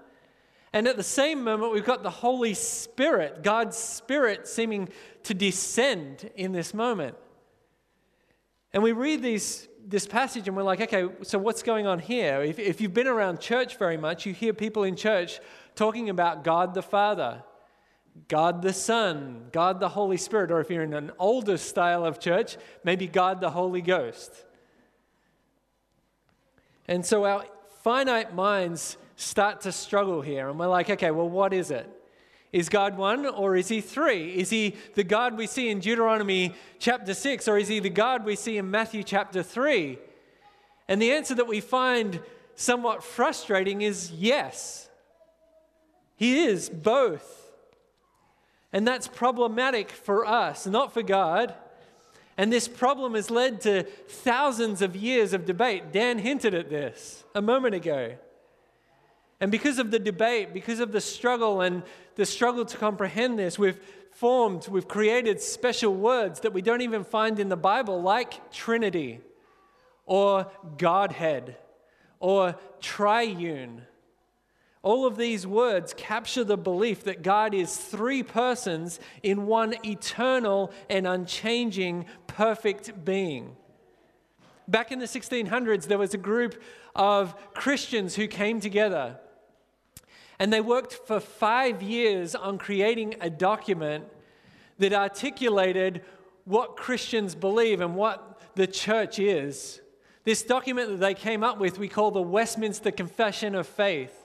And 0.72 0.88
at 0.88 0.96
the 0.96 1.02
same 1.02 1.44
moment, 1.44 1.72
we've 1.72 1.84
got 1.84 2.02
the 2.02 2.10
Holy 2.10 2.54
Spirit, 2.54 3.42
God's 3.42 3.76
Spirit, 3.76 4.48
seeming 4.48 4.88
to 5.24 5.34
descend 5.34 6.30
in 6.36 6.52
this 6.52 6.74
moment. 6.74 7.16
And 8.72 8.82
we 8.82 8.92
read 8.92 9.22
these, 9.22 9.68
this 9.86 10.06
passage 10.06 10.48
and 10.48 10.56
we're 10.56 10.64
like, 10.64 10.80
okay, 10.80 11.08
so 11.22 11.38
what's 11.38 11.62
going 11.62 11.86
on 11.86 12.00
here? 12.00 12.42
If, 12.42 12.58
if 12.58 12.80
you've 12.80 12.94
been 12.94 13.06
around 13.06 13.40
church 13.40 13.78
very 13.78 13.96
much, 13.96 14.26
you 14.26 14.34
hear 14.34 14.52
people 14.52 14.82
in 14.82 14.96
church 14.96 15.40
talking 15.76 16.10
about 16.10 16.42
God 16.42 16.74
the 16.74 16.82
Father 16.82 17.42
God 18.28 18.62
the 18.62 18.72
Son, 18.72 19.48
God 19.52 19.80
the 19.80 19.88
Holy 19.88 20.16
Spirit, 20.16 20.50
or 20.50 20.60
if 20.60 20.70
you're 20.70 20.82
in 20.82 20.94
an 20.94 21.10
older 21.18 21.56
style 21.56 22.04
of 22.04 22.20
church, 22.20 22.56
maybe 22.84 23.06
God 23.06 23.40
the 23.40 23.50
Holy 23.50 23.82
Ghost. 23.82 24.44
And 26.86 27.04
so 27.04 27.24
our 27.24 27.44
finite 27.82 28.34
minds 28.34 28.96
start 29.16 29.62
to 29.62 29.72
struggle 29.72 30.20
here, 30.20 30.48
and 30.48 30.58
we're 30.58 30.66
like, 30.66 30.90
okay, 30.90 31.10
well, 31.10 31.28
what 31.28 31.52
is 31.52 31.70
it? 31.70 31.88
Is 32.54 32.68
God 32.68 32.96
one 32.96 33.26
or 33.26 33.56
is 33.56 33.66
he 33.66 33.80
three? 33.80 34.30
Is 34.30 34.48
he 34.48 34.76
the 34.94 35.02
God 35.02 35.36
we 35.36 35.48
see 35.48 35.70
in 35.70 35.80
Deuteronomy 35.80 36.54
chapter 36.78 37.12
6 37.12 37.48
or 37.48 37.58
is 37.58 37.66
he 37.66 37.80
the 37.80 37.90
God 37.90 38.24
we 38.24 38.36
see 38.36 38.58
in 38.58 38.70
Matthew 38.70 39.02
chapter 39.02 39.42
3? 39.42 39.98
And 40.86 41.02
the 41.02 41.10
answer 41.10 41.34
that 41.34 41.48
we 41.48 41.60
find 41.60 42.20
somewhat 42.54 43.02
frustrating 43.02 43.82
is 43.82 44.12
yes. 44.12 44.88
He 46.14 46.44
is 46.44 46.70
both. 46.70 47.43
And 48.74 48.86
that's 48.86 49.06
problematic 49.06 49.92
for 49.92 50.26
us, 50.26 50.66
not 50.66 50.92
for 50.92 51.02
God. 51.02 51.54
And 52.36 52.52
this 52.52 52.66
problem 52.66 53.14
has 53.14 53.30
led 53.30 53.60
to 53.60 53.84
thousands 53.84 54.82
of 54.82 54.96
years 54.96 55.32
of 55.32 55.46
debate. 55.46 55.92
Dan 55.92 56.18
hinted 56.18 56.54
at 56.54 56.68
this 56.68 57.22
a 57.36 57.40
moment 57.40 57.76
ago. 57.76 58.16
And 59.40 59.52
because 59.52 59.78
of 59.78 59.92
the 59.92 60.00
debate, 60.00 60.52
because 60.52 60.80
of 60.80 60.90
the 60.90 61.00
struggle 61.00 61.60
and 61.60 61.84
the 62.16 62.26
struggle 62.26 62.64
to 62.64 62.76
comprehend 62.76 63.38
this, 63.38 63.60
we've 63.60 63.78
formed, 64.10 64.66
we've 64.66 64.88
created 64.88 65.40
special 65.40 65.94
words 65.94 66.40
that 66.40 66.52
we 66.52 66.60
don't 66.60 66.80
even 66.80 67.04
find 67.04 67.38
in 67.38 67.48
the 67.48 67.56
Bible, 67.56 68.02
like 68.02 68.50
Trinity 68.50 69.20
or 70.04 70.50
Godhead 70.78 71.56
or 72.18 72.56
triune 72.80 73.82
all 74.84 75.06
of 75.06 75.16
these 75.16 75.46
words 75.46 75.94
capture 75.96 76.44
the 76.44 76.58
belief 76.58 77.04
that 77.04 77.22
God 77.22 77.54
is 77.54 77.76
three 77.76 78.22
persons 78.22 79.00
in 79.22 79.46
one 79.46 79.74
eternal 79.84 80.70
and 80.90 81.06
unchanging, 81.06 82.04
perfect 82.26 83.04
being. 83.04 83.56
Back 84.68 84.92
in 84.92 84.98
the 84.98 85.06
1600s, 85.06 85.86
there 85.86 85.98
was 85.98 86.14
a 86.14 86.18
group 86.18 86.62
of 86.94 87.34
Christians 87.54 88.14
who 88.14 88.28
came 88.28 88.60
together 88.60 89.18
and 90.38 90.52
they 90.52 90.60
worked 90.60 90.92
for 90.92 91.18
five 91.18 91.82
years 91.82 92.34
on 92.34 92.58
creating 92.58 93.14
a 93.20 93.30
document 93.30 94.04
that 94.78 94.92
articulated 94.92 96.02
what 96.44 96.76
Christians 96.76 97.34
believe 97.34 97.80
and 97.80 97.94
what 97.94 98.40
the 98.54 98.66
church 98.66 99.18
is. 99.18 99.80
This 100.24 100.42
document 100.42 100.90
that 100.90 101.00
they 101.00 101.14
came 101.14 101.42
up 101.42 101.58
with, 101.58 101.78
we 101.78 101.88
call 101.88 102.10
the 102.10 102.20
Westminster 102.20 102.90
Confession 102.90 103.54
of 103.54 103.66
Faith. 103.66 104.23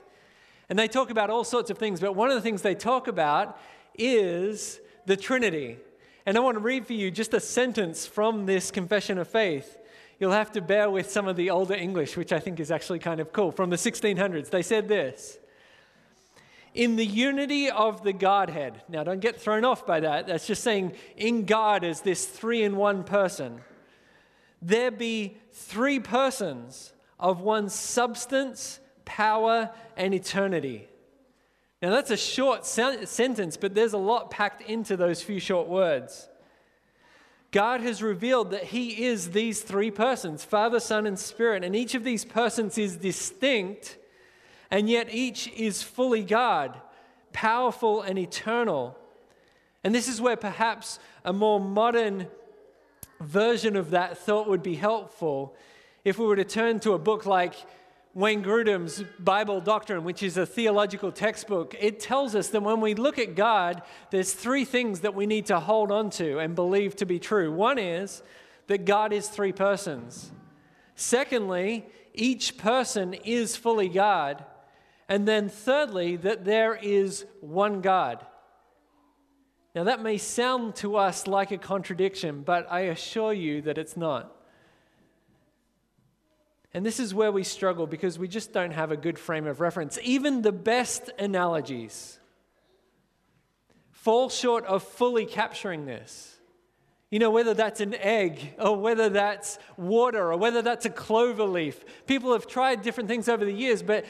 And 0.70 0.78
they 0.78 0.88
talk 0.88 1.10
about 1.10 1.30
all 1.30 1.44
sorts 1.44 1.70
of 1.72 1.78
things, 1.78 2.00
but 2.00 2.16
one 2.16 2.30
of 2.30 2.36
the 2.36 2.42
things 2.42 2.62
they 2.62 2.76
talk 2.76 3.08
about 3.08 3.60
is 3.98 4.80
the 5.06 5.18
Trinity. 5.18 5.78
And 6.26 6.38
I 6.38 6.42
want 6.42 6.56
to 6.56 6.62
read 6.62 6.86
for 6.86 6.94
you 6.94 7.10
just 7.10 7.34
a 7.34 7.40
sentence 7.40 8.06
from 8.06 8.46
this 8.46 8.70
confession 8.70 9.18
of 9.18 9.28
faith. 9.28 9.78
You'll 10.20 10.32
have 10.32 10.52
to 10.52 10.62
bear 10.62 10.90
with 10.90 11.10
some 11.10 11.28
of 11.28 11.36
the 11.36 11.50
older 11.50 11.74
English, 11.74 12.16
which 12.18 12.32
I 12.32 12.40
think 12.40 12.60
is 12.60 12.72
actually 12.72 13.00
kind 13.00 13.20
of 13.20 13.34
cool. 13.34 13.52
From 13.52 13.70
the 13.70 13.78
1600s, 13.78 14.50
they 14.50 14.62
said 14.62 14.88
this 14.88 15.40
In 16.76 16.98
the 16.98 17.06
unity 17.06 17.72
of 17.72 18.04
the 18.04 18.14
Godhead. 18.14 18.84
Now, 18.90 19.04
don't 19.04 19.22
get 19.22 19.42
thrown 19.42 19.66
off 19.66 19.88
by 19.88 20.02
that. 20.02 20.28
That's 20.28 20.46
just 20.46 20.64
saying 20.64 20.94
in 21.18 21.46
God 21.46 21.84
as 21.84 22.02
this 22.02 22.26
three 22.26 22.64
in 22.64 22.76
one 22.76 23.04
person. 23.04 23.62
There 24.62 24.92
be 24.92 25.38
three 25.52 26.00
persons 26.00 26.94
of 27.18 27.42
one 27.42 27.70
substance 27.70 28.82
power, 29.10 29.72
and 29.98 30.13
eternity. 30.13 30.88
Now, 31.82 31.89
that's 31.89 32.12
a 32.12 32.18
short 32.18 32.66
sentence, 32.66 33.58
but 33.58 33.74
there's 33.74 33.94
a 33.94 33.98
lot 33.98 34.30
packed 34.30 34.62
into 34.62 34.96
those 34.96 35.24
few 35.24 35.39
short 35.39 35.68
words. 35.68 36.30
God 37.51 37.82
has 37.82 38.04
revealed 38.04 38.51
that 38.51 38.66
He 38.66 39.06
is 39.06 39.32
these 39.32 39.62
three 39.62 39.89
persons 39.89 40.46
Father, 40.46 40.80
Son, 40.80 41.08
and 41.08 41.18
Spirit, 41.18 41.63
and 41.63 41.75
each 41.75 41.96
of 41.96 42.04
these 42.04 42.24
persons 42.24 42.78
is 42.78 42.98
distinct, 42.98 43.98
and 44.70 44.88
yet 44.88 45.08
each 45.12 45.48
is 45.48 45.82
fully 45.82 46.24
God, 46.24 46.80
powerful 47.34 48.04
and 48.04 48.20
eternal. 48.20 48.96
And 49.84 49.96
this 49.96 50.08
is 50.08 50.22
where 50.22 50.38
perhaps 50.38 51.00
a 51.25 51.34
more 51.34 51.60
modern 51.60 52.28
version 53.20 53.75
of 53.75 53.92
that 53.92 54.20
thought 54.20 54.48
would 54.48 54.62
be 54.62 54.75
helpful 54.75 55.56
if 56.06 56.20
we 56.20 56.25
were 56.25 56.36
to 56.36 56.44
turn 56.44 56.80
to 56.82 56.94
a 56.94 57.00
book 57.00 57.25
like 57.25 57.56
Wayne 58.16 58.44
Grudem's 58.44 59.04
Bible 59.20 59.62
Doctrine, 59.62 60.04
which 60.04 60.24
is 60.24 60.36
a 60.36 60.46
theological 60.46 61.12
textbook, 61.12 61.75
it 61.80 62.00
tells 62.00 62.34
us 62.34 62.50
that 62.50 62.63
when 62.63 62.82
we 62.82 62.96
look 62.96 63.20
at 63.20 63.36
God, 63.36 63.84
there's 64.10 64.34
three 64.34 64.66
things 64.66 65.01
that 65.01 65.13
we 65.13 65.28
need 65.28 65.46
to 65.48 65.60
hold 65.60 65.92
on 65.92 66.10
to 66.12 66.39
and 66.39 66.56
believe 66.56 66.96
to 66.98 67.06
be 67.06 67.20
true. 67.20 67.51
One 67.51 67.78
is 67.78 68.24
that 68.68 68.86
God 68.86 69.13
is 69.13 69.28
three 69.28 69.51
persons. 69.51 70.32
Secondly, 70.96 71.86
each 72.13 72.58
person 72.58 73.13
is 73.13 73.56
fully 73.56 73.89
God. 73.89 74.44
And 75.08 75.28
then 75.28 75.48
thirdly, 75.48 76.16
that 76.18 76.46
there 76.46 76.75
is 76.75 77.25
one 77.42 77.82
God. 77.82 78.25
Now, 79.75 79.84
that 79.84 80.01
may 80.01 80.18
sound 80.18 80.75
to 80.78 80.98
us 80.98 81.28
like 81.28 81.51
a 81.51 81.58
contradiction, 81.58 82.42
but 82.42 82.68
I 82.72 82.82
assure 82.82 83.34
you 83.34 83.62
that 83.62 83.78
it's 83.78 83.96
not. 83.96 84.36
And 86.74 86.86
this 86.86 87.00
is 87.00 87.14
where 87.14 87.32
we 87.32 87.44
struggle 87.44 87.88
because 87.88 88.20
we 88.20 88.28
just 88.28 88.54
don't 88.54 88.72
have 88.72 88.92
a 88.92 88.98
good 88.98 89.18
frame 89.18 89.48
of 89.48 89.60
reference. 89.60 89.98
Even 90.04 90.42
the 90.42 90.52
best 90.52 91.10
analogies 91.18 92.20
fall 93.92 94.30
short 94.30 94.66
of 94.66 94.84
fully 94.84 95.26
capturing 95.26 95.86
this. 95.86 96.38
You 97.10 97.18
know, 97.18 97.32
whether 97.32 97.56
that's 97.56 97.82
an 97.82 97.96
egg 97.96 98.54
or 98.60 98.78
whether 98.78 99.10
that's 99.10 99.58
water 99.78 100.32
or 100.32 100.38
whether 100.38 100.62
that's 100.62 100.86
a 100.86 100.92
clover 100.92 101.44
leaf. 101.44 101.84
People 102.06 102.34
have 102.34 102.46
tried 102.46 102.84
different 102.84 103.10
things 103.10 103.28
over 103.28 103.44
the 103.44 103.52
years, 103.52 103.82
but 103.82 104.06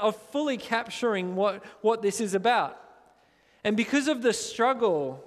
of 0.00 0.16
fully 0.30 0.56
capturing 0.56 1.34
what, 1.34 1.64
what 1.80 2.00
this 2.00 2.20
is 2.20 2.32
about. 2.34 2.80
And 3.64 3.76
because 3.76 4.06
of 4.06 4.22
the 4.22 4.32
struggle 4.32 5.24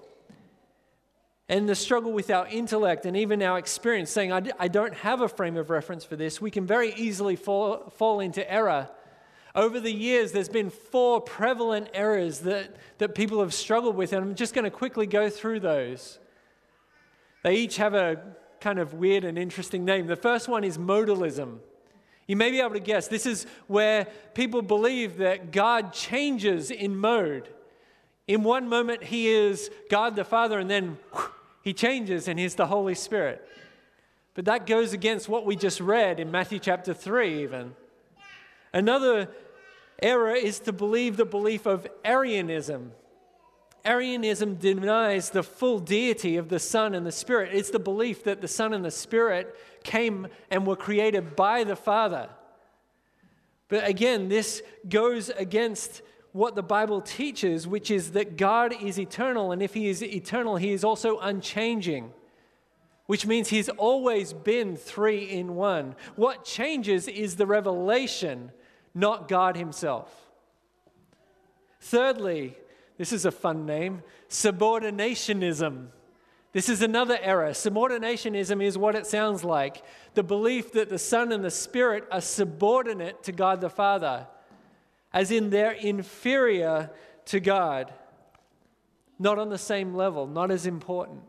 and 1.49 1.67
the 1.67 1.75
struggle 1.75 2.11
with 2.11 2.29
our 2.29 2.47
intellect 2.47 3.05
and 3.05 3.15
even 3.15 3.41
our 3.41 3.57
experience, 3.57 4.11
saying, 4.11 4.31
I 4.31 4.39
d- 4.41 4.51
I 4.59 4.67
don't 4.67 4.93
have 4.95 5.21
a 5.21 5.29
frame 5.29 5.55
of 5.55 5.69
reference 5.69 6.03
for 6.03 6.15
this, 6.15 6.41
we 6.41 6.51
can 6.51 6.65
very 6.65 6.93
easily 6.95 7.35
fall, 7.35 7.89
fall 7.95 8.19
into 8.19 8.49
error. 8.51 8.89
Over 9.55 9.79
the 9.79 9.91
years, 9.91 10.33
there's 10.33 10.49
been 10.49 10.69
four 10.69 11.19
prevalent 11.19 11.89
errors 11.93 12.39
that, 12.41 12.75
that 12.99 13.15
people 13.15 13.39
have 13.39 13.53
struggled 13.53 13.95
with, 13.95 14.13
and 14.13 14.23
I'm 14.23 14.35
just 14.35 14.53
going 14.53 14.65
to 14.65 14.71
quickly 14.71 15.07
go 15.07 15.29
through 15.29 15.61
those. 15.61 16.19
They 17.43 17.55
each 17.55 17.77
have 17.77 17.93
a 17.93 18.21
kind 18.59 18.77
of 18.77 18.93
weird 18.93 19.23
and 19.23 19.37
interesting 19.37 19.85
name. 19.85 20.07
The 20.07 20.15
first 20.15 20.47
one 20.47 20.63
is 20.63 20.77
modalism. 20.77 21.59
You 22.27 22.35
may 22.35 22.51
be 22.51 22.59
able 22.59 22.73
to 22.73 22.79
guess. 22.79 23.07
This 23.07 23.25
is 23.25 23.47
where 23.67 24.05
people 24.33 24.61
believe 24.61 25.17
that 25.17 25.51
God 25.51 25.93
changes 25.93 26.69
in 26.69 26.95
mode. 26.95 27.47
In 28.27 28.43
one 28.43 28.67
moment, 28.67 29.05
He 29.05 29.29
is 29.29 29.71
God 29.89 30.15
the 30.15 30.25
Father, 30.25 30.59
and 30.59 30.69
then 30.69 30.97
whew, 31.13 31.29
He 31.67 31.73
changes 31.73 32.29
and 32.29 32.39
He's 32.39 32.55
the 32.55 32.67
Holy 32.67 32.95
Spirit. 32.95 33.45
But 34.35 34.45
that 34.45 34.65
goes 34.65 34.93
against 34.93 35.27
what 35.27 35.45
we 35.45 35.57
just 35.57 35.81
read 35.81 36.17
in 36.17 36.31
Matthew 36.31 36.59
chapter 36.59 36.93
3, 36.93 37.43
even. 37.43 37.75
Another 38.71 39.27
error 40.01 40.33
is 40.33 40.61
to 40.61 40.71
believe 40.71 41.17
the 41.17 41.25
belief 41.25 41.65
of 41.65 41.85
Arianism. 42.05 42.93
Arianism 43.83 44.55
denies 44.55 45.31
the 45.31 45.43
full 45.43 45.79
deity 45.79 46.37
of 46.37 46.47
the 46.47 46.57
Son 46.57 46.95
and 46.95 47.05
the 47.05 47.11
Spirit. 47.11 47.49
It's 47.53 47.71
the 47.71 47.79
belief 47.79 48.23
that 48.23 48.39
the 48.39 48.47
Son 48.47 48.73
and 48.73 48.85
the 48.85 48.89
Spirit 48.89 49.53
came 49.83 50.27
and 50.49 50.65
were 50.65 50.77
created 50.77 51.35
by 51.35 51.65
the 51.65 51.75
Father. 51.75 52.29
But 53.67 53.85
again, 53.85 54.29
this 54.29 54.63
goes 54.87 55.31
against 55.31 56.01
what 56.31 56.55
the 56.55 56.63
Bible 56.63 57.01
teaches, 57.01 57.67
which 57.67 57.89
is 57.89 58.11
that 58.11 58.37
God 58.37 58.73
is 58.81 58.99
eternal, 58.99 59.51
and 59.51 59.61
if 59.61 59.73
He 59.73 59.87
is 59.87 60.03
eternal, 60.03 60.57
He 60.57 60.71
is 60.71 60.83
also 60.83 61.19
unchanging, 61.19 62.11
which 63.05 63.25
means 63.25 63.49
He's 63.49 63.69
always 63.69 64.33
been 64.33 64.75
three 64.75 65.23
in 65.23 65.55
one. 65.55 65.95
What 66.15 66.45
changes 66.45 67.07
is 67.07 67.35
the 67.35 67.47
revelation, 67.47 68.51
not 68.93 69.27
God 69.27 69.55
Himself. 69.57 70.13
Thirdly, 71.79 72.57
this 72.97 73.13
is 73.13 73.25
a 73.25 73.31
fun 73.31 73.65
name 73.65 74.03
subordinationism. 74.29 75.87
This 76.51 76.69
is 76.69 76.81
another 76.81 77.17
error. 77.21 77.51
Subordinationism 77.51 78.63
is 78.63 78.77
what 78.77 78.95
it 78.95 79.05
sounds 79.05 79.43
like 79.43 79.83
the 80.15 80.23
belief 80.23 80.71
that 80.71 80.89
the 80.89 80.97
Son 80.97 81.31
and 81.31 81.43
the 81.43 81.51
Spirit 81.51 82.05
are 82.11 82.21
subordinate 82.21 83.21
to 83.23 83.31
God 83.31 83.61
the 83.61 83.69
Father, 83.69 84.25
as 85.17 85.31
in 85.31 85.49
they're 85.49 85.71
inferior 85.71 86.91
to 87.25 87.39
God, 87.39 87.91
not 89.17 89.39
on 89.39 89.49
the 89.49 89.57
same 89.57 89.95
level, 89.95 90.27
not 90.27 90.51
as 90.51 90.67
important. 90.67 91.21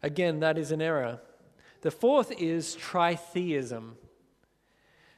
Again, 0.00 0.38
that 0.40 0.56
is 0.56 0.70
an 0.70 0.80
error. 0.80 1.18
The 1.80 1.90
fourth 1.90 2.30
is 2.38 2.76
tritheism. 2.76 3.94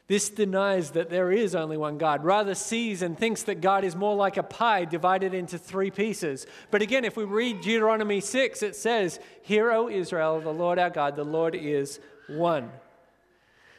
This 0.07 0.31
denies 0.31 0.93
that 0.93 1.11
there 1.11 1.31
is 1.31 1.55
only 1.55 1.77
one 1.77 1.99
God, 1.99 2.25
rather 2.25 2.55
sees 2.55 3.03
and 3.03 3.19
thinks 3.19 3.43
that 3.43 3.61
God 3.61 3.85
is 3.85 3.95
more 3.95 4.17
like 4.17 4.39
a 4.39 4.43
pie 4.43 4.87
divided 4.87 5.35
into 5.35 5.59
three 5.59 5.91
pieces. 5.91 6.47
But 6.71 6.81
again, 6.81 7.05
if 7.05 7.15
we 7.15 7.25
read 7.25 7.61
Deuteronomy 7.61 8.21
6, 8.21 8.62
it 8.62 8.75
says, 8.75 9.21
Hear, 9.43 9.71
O 9.71 9.91
Israel, 9.91 10.41
the 10.41 10.49
Lord 10.49 10.79
our 10.79 10.89
God, 10.89 11.15
the 11.15 11.25
Lord 11.25 11.55
is 11.55 12.01
one. 12.27 12.71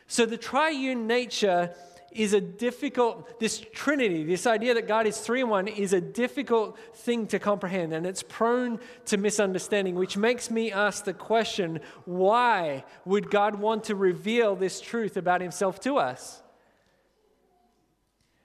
So 0.05 0.27
the 0.27 0.37
triune 0.37 1.07
nature 1.07 1.73
is 2.15 2.33
a 2.33 2.41
difficult, 2.41 3.39
this 3.39 3.63
Trinity, 3.73 4.23
this 4.23 4.47
idea 4.47 4.73
that 4.73 4.87
God 4.87 5.07
is 5.07 5.19
three 5.19 5.41
in 5.41 5.49
one, 5.49 5.67
is 5.67 5.93
a 5.93 6.01
difficult 6.01 6.77
thing 6.95 7.27
to 7.27 7.39
comprehend 7.39 7.93
and 7.93 8.05
it's 8.05 8.23
prone 8.23 8.79
to 9.05 9.17
misunderstanding, 9.17 9.95
which 9.95 10.17
makes 10.17 10.49
me 10.49 10.71
ask 10.71 11.05
the 11.05 11.13
question 11.13 11.79
why 12.05 12.83
would 13.05 13.29
God 13.29 13.55
want 13.55 13.85
to 13.85 13.95
reveal 13.95 14.55
this 14.55 14.81
truth 14.81 15.17
about 15.17 15.41
himself 15.41 15.79
to 15.81 15.97
us? 15.97 16.41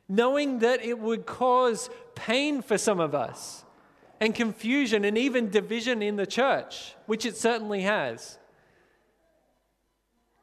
Knowing 0.09 0.61
that 0.61 0.83
it 0.83 0.99
would 0.99 1.27
cause 1.27 1.91
pain 2.15 2.63
for 2.63 2.79
some 2.79 2.99
of 2.99 3.15
us 3.15 3.65
and 4.21 4.35
confusion 4.35 5.05
and 5.05 5.17
even 5.17 5.51
division 5.51 6.03
in 6.03 6.17
the 6.17 6.27
church, 6.27 6.95
which 7.07 7.27
it 7.27 7.37
certainly 7.37 7.83
has. 7.83 8.38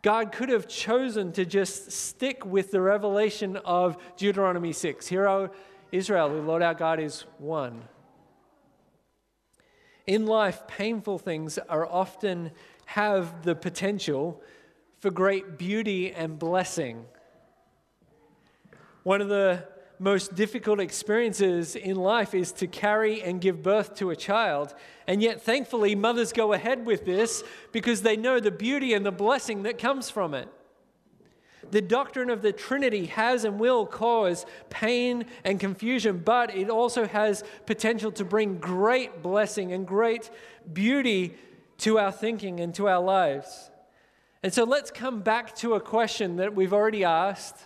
God 0.06 0.32
could 0.32 0.50
have 0.50 0.68
chosen 0.68 1.32
to 1.32 1.46
just 1.46 1.92
stick 1.92 2.46
with 2.46 2.70
the 2.70 2.80
revelation 2.80 3.58
of 3.66 3.98
Deuteronomy 4.18 4.72
6. 4.72 5.08
Hear, 5.08 5.28
O 5.28 5.50
Israel, 5.92 6.30
the 6.30 6.44
Lord 6.44 6.62
our 6.62 6.76
God 6.76 7.00
is 7.00 7.26
one. 7.40 7.86
In 10.06 10.28
life, 10.28 10.68
painful 10.68 11.18
things 11.18 11.58
are 11.58 11.88
often 11.88 12.52
have 12.86 13.42
the 13.42 13.56
potential 13.56 14.44
for 15.00 15.10
great 15.10 15.58
beauty 15.58 16.12
and 16.12 16.38
blessing. 16.38 17.06
One 19.02 19.22
of 19.22 19.28
the 19.28 19.68
most 20.00 20.36
difficult 20.36 20.80
experiences 20.80 21.76
in 21.76 21.96
life 21.96 22.34
is 22.34 22.52
to 22.54 22.68
carry 22.68 23.22
and 23.22 23.40
give 23.40 23.64
birth 23.64 23.96
to 23.96 24.10
a 24.10 24.16
child. 24.16 24.74
And 25.08 25.22
yet, 25.22 25.42
thankfully, 25.42 25.96
mothers 25.96 26.34
go 26.34 26.54
ahead 26.54 26.86
with 26.86 27.06
this 27.06 27.44
because 27.72 28.02
they 28.02 28.18
know 28.18 28.40
the 28.40 28.52
beauty 28.52 28.94
and 28.94 29.06
the 29.06 29.12
blessing 29.12 29.64
that 29.64 29.78
comes 29.78 30.10
from 30.10 30.34
it. 30.34 30.50
The 31.72 31.82
doctrine 31.82 32.30
of 32.30 32.42
the 32.42 32.52
Trinity 32.52 33.08
has 33.08 33.44
and 33.44 33.60
will 33.60 33.86
cause 33.86 34.46
pain 34.70 35.26
and 35.44 35.60
confusion, 35.60 36.22
but 36.24 36.56
it 36.56 36.70
also 36.70 37.08
has 37.08 37.44
potential 37.66 38.12
to 38.14 38.26
bring 38.26 38.60
great 38.60 39.24
blessing 39.24 39.72
and 39.72 39.88
great 39.88 40.30
beauty 40.72 41.36
to 41.80 41.98
our 41.98 42.12
thinking 42.12 42.60
and 42.60 42.74
to 42.76 42.88
our 42.88 43.02
lives. 43.02 43.72
And 44.44 44.54
so 44.54 44.64
let's 44.64 44.92
come 44.92 45.22
back 45.22 45.56
to 45.56 45.74
a 45.74 45.80
question 45.80 46.36
that 46.36 46.54
we've 46.54 46.74
already 46.74 47.04
asked 47.04 47.58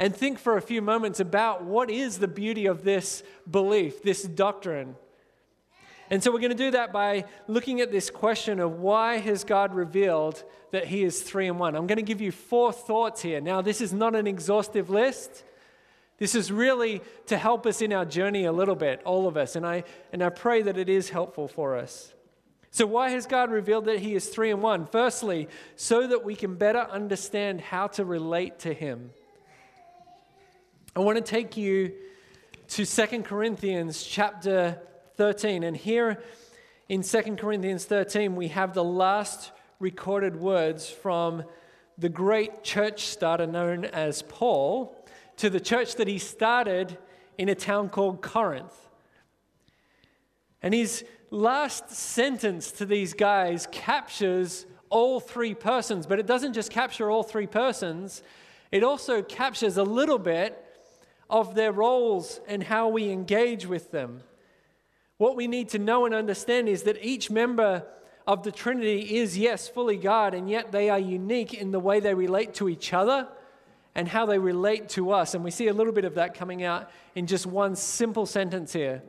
and 0.00 0.16
think 0.16 0.38
for 0.38 0.56
a 0.56 0.62
few 0.62 0.80
moments 0.80 1.20
about 1.20 1.62
what 1.62 1.90
is 1.90 2.18
the 2.18 2.26
beauty 2.26 2.64
of 2.64 2.82
this 2.82 3.22
belief, 3.48 4.02
this 4.02 4.22
doctrine. 4.22 4.96
And 6.08 6.24
so 6.24 6.32
we're 6.32 6.40
going 6.40 6.50
to 6.50 6.56
do 6.56 6.70
that 6.70 6.90
by 6.90 7.26
looking 7.46 7.82
at 7.82 7.92
this 7.92 8.08
question 8.08 8.60
of 8.60 8.80
why 8.80 9.18
has 9.18 9.44
God 9.44 9.74
revealed 9.74 10.42
that 10.70 10.86
he 10.86 11.04
is 11.04 11.20
3 11.20 11.48
in 11.48 11.58
1. 11.58 11.76
I'm 11.76 11.86
going 11.86 11.96
to 11.96 12.02
give 12.02 12.22
you 12.22 12.32
four 12.32 12.72
thoughts 12.72 13.20
here. 13.20 13.42
Now 13.42 13.60
this 13.60 13.82
is 13.82 13.92
not 13.92 14.16
an 14.16 14.26
exhaustive 14.26 14.88
list. 14.88 15.44
This 16.16 16.34
is 16.34 16.50
really 16.50 17.02
to 17.26 17.36
help 17.36 17.66
us 17.66 17.82
in 17.82 17.92
our 17.92 18.06
journey 18.06 18.46
a 18.46 18.52
little 18.52 18.74
bit, 18.74 19.02
all 19.04 19.28
of 19.28 19.36
us, 19.36 19.54
and 19.54 19.66
I 19.66 19.84
and 20.12 20.22
I 20.22 20.28
pray 20.30 20.60
that 20.62 20.76
it 20.76 20.88
is 20.88 21.10
helpful 21.10 21.48
for 21.48 21.76
us. 21.76 22.12
So 22.70 22.86
why 22.86 23.10
has 23.10 23.26
God 23.26 23.50
revealed 23.50 23.86
that 23.86 24.00
he 24.00 24.14
is 24.14 24.28
3 24.28 24.50
in 24.50 24.60
1? 24.60 24.86
Firstly, 24.86 25.48
so 25.76 26.06
that 26.06 26.24
we 26.24 26.34
can 26.36 26.56
better 26.56 26.80
understand 26.80 27.60
how 27.60 27.86
to 27.88 28.04
relate 28.04 28.60
to 28.60 28.72
him. 28.72 29.12
I 30.96 30.98
want 30.98 31.18
to 31.18 31.22
take 31.22 31.56
you 31.56 31.92
to 32.66 32.84
2 32.84 33.22
Corinthians 33.22 34.02
chapter 34.02 34.76
13. 35.14 35.62
And 35.62 35.76
here 35.76 36.20
in 36.88 37.02
2 37.02 37.36
Corinthians 37.36 37.84
13, 37.84 38.34
we 38.34 38.48
have 38.48 38.74
the 38.74 38.82
last 38.82 39.52
recorded 39.78 40.34
words 40.34 40.90
from 40.90 41.44
the 41.96 42.08
great 42.08 42.64
church 42.64 43.06
starter 43.06 43.46
known 43.46 43.84
as 43.84 44.22
Paul 44.22 44.96
to 45.36 45.48
the 45.48 45.60
church 45.60 45.94
that 45.94 46.08
he 46.08 46.18
started 46.18 46.98
in 47.38 47.48
a 47.48 47.54
town 47.54 47.88
called 47.88 48.20
Corinth. 48.20 48.74
And 50.60 50.74
his 50.74 51.04
last 51.30 51.90
sentence 51.90 52.72
to 52.72 52.84
these 52.84 53.14
guys 53.14 53.68
captures 53.70 54.66
all 54.88 55.20
three 55.20 55.54
persons, 55.54 56.04
but 56.04 56.18
it 56.18 56.26
doesn't 56.26 56.52
just 56.52 56.72
capture 56.72 57.12
all 57.12 57.22
three 57.22 57.46
persons, 57.46 58.24
it 58.72 58.82
also 58.82 59.22
captures 59.22 59.76
a 59.76 59.84
little 59.84 60.18
bit 60.18 60.66
of 61.30 61.54
their 61.54 61.72
roles 61.72 62.40
and 62.46 62.64
how 62.64 62.88
we 62.88 63.10
engage 63.10 63.66
with 63.66 63.90
them. 63.90 64.22
What 65.16 65.36
we 65.36 65.46
need 65.46 65.68
to 65.70 65.78
know 65.78 66.06
and 66.06 66.14
understand 66.14 66.68
is 66.68 66.82
that 66.82 67.02
each 67.02 67.30
member 67.30 67.84
of 68.26 68.42
the 68.42 68.52
Trinity 68.52 69.18
is, 69.18 69.38
yes, 69.38 69.68
fully 69.68 69.96
God, 69.96 70.34
and 70.34 70.48
yet 70.48 70.72
they 70.72 70.90
are 70.90 70.98
unique 70.98 71.54
in 71.54 71.70
the 71.70 71.80
way 71.80 72.00
they 72.00 72.14
relate 72.14 72.54
to 72.54 72.68
each 72.68 72.92
other 72.92 73.28
and 73.94 74.08
how 74.08 74.26
they 74.26 74.38
relate 74.38 74.88
to 74.90 75.10
us. 75.10 75.34
And 75.34 75.42
we 75.42 75.50
see 75.50 75.68
a 75.68 75.72
little 75.72 75.92
bit 75.92 76.04
of 76.04 76.14
that 76.14 76.34
coming 76.34 76.62
out 76.62 76.90
in 77.14 77.26
just 77.26 77.46
one 77.46 77.76
simple 77.76 78.26
sentence 78.26 78.72
here. 78.72 79.02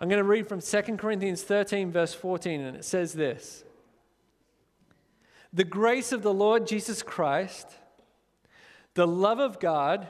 I'm 0.00 0.08
going 0.08 0.22
to 0.22 0.28
read 0.28 0.46
from 0.46 0.60
2 0.60 0.82
Corinthians 0.96 1.42
13, 1.42 1.90
verse 1.90 2.14
14, 2.14 2.60
and 2.60 2.76
it 2.76 2.84
says 2.84 3.12
this 3.12 3.64
The 5.52 5.64
grace 5.64 6.12
of 6.12 6.22
the 6.22 6.32
Lord 6.32 6.66
Jesus 6.66 7.02
Christ, 7.02 7.68
the 8.94 9.06
love 9.06 9.40
of 9.40 9.58
God, 9.58 10.06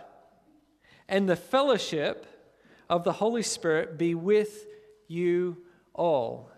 and 1.09 1.29
the 1.29 1.37
fellowship 1.37 2.27
of 2.89 3.05
the 3.05 3.13
Holy 3.13 3.43
Spirit 3.43 3.99
be 3.99 4.15
with 4.15 4.67
you 5.07 5.59
all. 5.95 6.51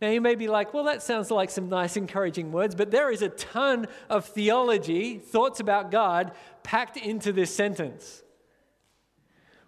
Now, 0.00 0.10
you 0.10 0.20
may 0.20 0.34
be 0.34 0.48
like, 0.48 0.74
well, 0.74 0.84
that 0.84 1.02
sounds 1.02 1.30
like 1.30 1.50
some 1.50 1.68
nice, 1.68 1.96
encouraging 1.96 2.52
words, 2.52 2.74
but 2.74 2.90
there 2.90 3.10
is 3.10 3.22
a 3.22 3.28
ton 3.28 3.86
of 4.10 4.26
theology, 4.26 5.18
thoughts 5.18 5.60
about 5.60 5.90
God, 5.90 6.32
packed 6.62 6.96
into 6.96 7.32
this 7.32 7.54
sentence. 7.54 8.22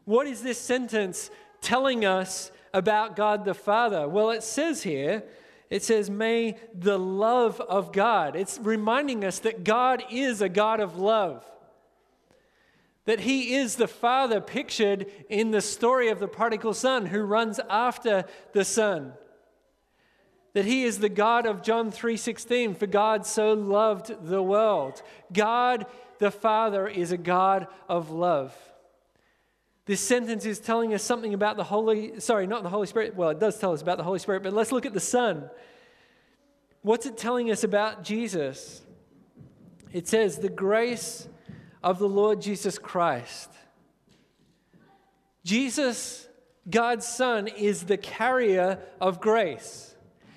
What 0.05 0.27
is 0.27 0.43
this 0.43 0.61
sentence 0.61 1.31
telling 1.61 2.05
us 2.05 2.51
about 2.75 3.17
God 3.17 3.45
the 3.45 3.55
Father? 3.55 4.09
Well, 4.09 4.31
it 4.31 4.43
says 4.43 4.83
here, 4.83 5.25
it 5.71 5.83
says, 5.83 6.11
may 6.11 6.59
the 6.75 6.99
love 6.99 7.61
of 7.61 7.93
God. 7.93 8.37
It's 8.37 8.59
reminding 8.63 9.25
us 9.25 9.39
that 9.41 9.65
God 9.65 10.05
is 10.11 10.43
a 10.43 10.49
God 10.49 10.81
of 10.81 10.99
love 10.99 11.45
that 13.07 13.21
he 13.21 13.55
is 13.55 13.77
the 13.77 13.89
father 13.89 14.41
pictured 14.41 15.07
in 15.29 15.51
the 15.51 15.61
story 15.61 16.09
of 16.09 16.21
the 16.21 16.29
prodigal 16.29 16.75
son 16.75 17.07
who 17.07 17.23
runs 17.23 17.59
after 17.71 18.25
the 18.53 18.65
son. 18.65 19.15
that 20.53 20.65
he 20.65 20.85
is 20.85 21.01
the 21.01 21.11
God 21.11 21.45
of 21.45 21.61
John 21.61 21.91
3:16 21.91 22.75
for 22.75 22.87
God 22.87 23.27
so 23.27 23.53
loved 23.53 24.27
the 24.27 24.43
world. 24.43 25.03
God 25.31 25.85
the 26.19 26.31
Father 26.31 26.89
is 26.89 27.13
a 27.13 27.19
God 27.19 27.67
of 27.91 28.11
love. 28.11 28.57
This 29.85 30.01
sentence 30.01 30.47
is 30.47 30.59
telling 30.59 30.95
us 30.95 31.03
something 31.03 31.35
about 31.35 31.59
the 31.59 31.65
Holy 31.65 32.19
sorry, 32.21 32.47
not 32.47 32.63
the 32.63 32.71
Holy 32.71 32.87
Spirit. 32.87 33.15
Well, 33.15 33.29
it 33.29 33.39
does 33.39 33.59
tell 33.59 33.75
us 33.75 33.83
about 33.83 33.99
the 33.99 34.05
Holy 34.05 34.19
Spirit, 34.19 34.43
but 34.43 34.55
let's 34.55 34.73
look 34.73 34.87
at 34.87 34.95
the 34.95 34.99
Son. 34.99 35.51
What's 36.81 37.05
it 37.05 37.19
telling 37.19 37.51
us 37.51 37.63
about 37.63 38.03
Jesus? 38.03 38.81
It 39.93 40.09
says 40.09 40.39
the 40.39 40.49
grace 40.49 41.29
of 41.87 42.01
the 42.01 42.09
Lord 42.09 42.41
Jesus 42.41 42.79
Christ. 42.81 43.49
Jesus, 45.45 46.27
God's 46.69 47.07
Son, 47.07 47.47
is 47.47 47.85
the 47.85 47.97
carrier 47.97 48.81
of 49.01 49.21
grace. 49.21 49.95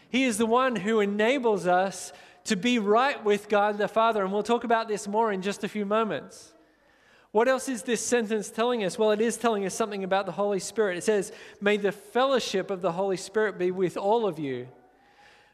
He 0.10 0.26
is 0.26 0.38
the 0.38 0.46
one 0.46 0.76
who 0.76 1.00
enables 1.00 1.66
us 1.66 2.14
to 2.44 2.56
be 2.56 2.78
right 2.78 3.26
with 3.26 3.50
God 3.50 3.80
the 3.80 3.88
Father. 3.88 4.24
And 4.24 4.32
we'll 4.32 4.44
talk 4.44 4.64
about 4.64 4.88
this 4.88 5.08
more 5.08 5.32
in 5.32 5.42
just 5.42 5.64
a 5.64 5.68
few 5.68 5.88
moments. 5.88 6.54
What 7.32 7.48
else 7.48 7.68
is 7.68 7.82
this 7.82 8.06
sentence 8.06 8.52
telling 8.52 8.84
us? 8.84 9.00
Well, 9.00 9.10
it 9.10 9.20
is 9.20 9.36
telling 9.36 9.66
us 9.66 9.74
something 9.74 10.04
about 10.04 10.28
the 10.28 10.32
Holy 10.32 10.60
Spirit. 10.60 11.00
It 11.00 11.04
says, 11.04 11.32
May 11.60 11.78
the 11.78 11.92
fellowship 11.92 12.70
of 12.70 12.82
the 12.82 12.92
Holy 12.92 13.18
Spirit 13.18 13.58
be 13.58 13.72
with 13.72 13.98
all 13.98 14.28
of 14.28 14.38
you. 14.38 14.68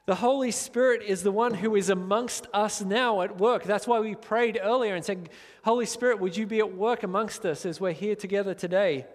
The 0.05 0.15
Holy 0.15 0.51
Spirit 0.51 1.01
is 1.01 1.23
the 1.23 1.31
one 1.31 1.55
who 1.55 1.75
is 1.75 1.89
amongst 1.89 2.47
us 2.53 2.81
now 2.81 3.21
at 3.21 3.39
work. 3.39 3.63
That's 3.63 3.87
why 3.87 3.99
we 3.99 4.13
prayed 4.13 4.59
earlier 4.61 4.93
and 4.93 5.03
said, 5.03 5.29
Holy 5.63 5.87
Spirit, 5.87 6.19
would 6.19 6.37
you 6.37 6.45
be 6.45 6.59
at 6.59 6.75
work 6.75 7.01
amongst 7.01 7.43
us 7.43 7.65
as 7.65 7.81
we're 7.81 7.91
here 7.91 8.15
together 8.15 8.53
today? 8.53 9.07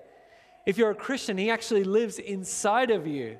If 0.66 0.78
you're 0.78 0.90
a 0.90 0.96
Christian, 0.96 1.38
He 1.38 1.48
actually 1.48 1.84
lives 1.84 2.18
inside 2.18 2.90
of 2.90 3.06
you. 3.06 3.38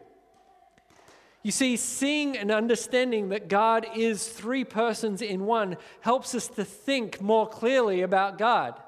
You 1.42 1.50
see, 1.50 1.76
seeing 1.76 2.36
and 2.36 2.52
understanding 2.52 3.30
that 3.30 3.48
God 3.48 3.86
is 3.96 4.28
three 4.28 4.62
persons 4.62 5.20
in 5.20 5.44
one 5.44 5.76
helps 6.02 6.34
us 6.34 6.46
to 6.48 6.64
think 6.64 7.20
more 7.20 7.48
clearly 7.48 8.02
about 8.02 8.38
God 8.38 8.80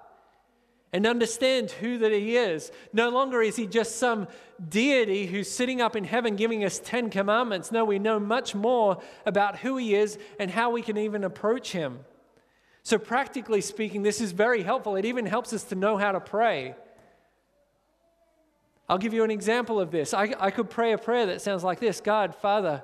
and 0.92 1.06
understand 1.06 1.70
who 1.70 1.98
that 1.98 2.12
He 2.12 2.36
is. 2.36 2.70
No 2.92 3.08
longer 3.08 3.42
is 3.42 3.56
He 3.56 3.66
just 3.66 3.96
some 3.96 4.28
deity 4.68 5.26
who's 5.26 5.50
sitting 5.50 5.80
up 5.80 5.96
in 5.96 6.04
heaven 6.04 6.36
giving 6.36 6.64
us 6.64 6.80
10 6.84 7.10
commandments. 7.10 7.72
No, 7.72 7.84
we 7.84 7.98
know 7.98 8.20
much 8.20 8.54
more 8.54 9.00
about 9.24 9.58
who 9.58 9.76
He 9.76 9.94
is 9.94 10.18
and 10.38 10.50
how 10.50 10.70
we 10.70 10.82
can 10.82 10.98
even 10.98 11.24
approach 11.24 11.72
Him. 11.72 12.00
So, 12.82 12.98
practically 12.98 13.60
speaking, 13.60 14.02
this 14.02 14.20
is 14.20 14.32
very 14.32 14.62
helpful. 14.62 14.96
It 14.96 15.04
even 15.04 15.24
helps 15.24 15.52
us 15.52 15.62
to 15.64 15.74
know 15.74 15.96
how 15.96 16.12
to 16.12 16.20
pray. 16.20 16.74
I'll 18.88 18.98
give 18.98 19.14
you 19.14 19.24
an 19.24 19.30
example 19.30 19.80
of 19.80 19.90
this. 19.90 20.12
I, 20.12 20.34
I 20.38 20.50
could 20.50 20.68
pray 20.68 20.92
a 20.92 20.98
prayer 20.98 21.26
that 21.26 21.40
sounds 21.40 21.64
like 21.64 21.80
this 21.80 22.00
God, 22.00 22.34
Father, 22.34 22.82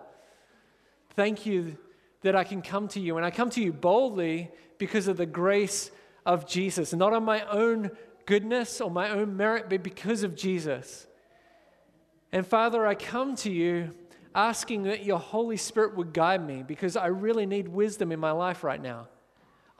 thank 1.16 1.44
you 1.44 1.76
that 2.22 2.34
I 2.34 2.44
can 2.44 2.62
come 2.62 2.88
to 2.88 3.00
you. 3.00 3.16
And 3.16 3.26
I 3.26 3.30
come 3.30 3.50
to 3.50 3.60
you 3.60 3.72
boldly 3.72 4.50
because 4.78 5.08
of 5.08 5.16
the 5.16 5.26
grace 5.26 5.90
of 6.26 6.46
Jesus, 6.46 6.92
not 6.92 7.12
on 7.12 7.24
my 7.24 7.42
own 7.48 7.90
goodness 8.26 8.80
or 8.80 8.90
my 8.90 9.10
own 9.10 9.36
merit, 9.36 9.66
but 9.68 9.82
because 9.82 10.22
of 10.22 10.36
Jesus. 10.36 11.06
And 12.32 12.46
Father, 12.46 12.86
I 12.86 12.94
come 12.94 13.36
to 13.36 13.50
you 13.50 13.94
asking 14.34 14.84
that 14.84 15.04
your 15.04 15.18
Holy 15.18 15.56
Spirit 15.56 15.96
would 15.96 16.12
guide 16.12 16.46
me 16.46 16.62
because 16.62 16.96
I 16.96 17.06
really 17.06 17.46
need 17.46 17.68
wisdom 17.68 18.12
in 18.12 18.20
my 18.20 18.32
life 18.32 18.62
right 18.62 18.80
now. 18.80 19.08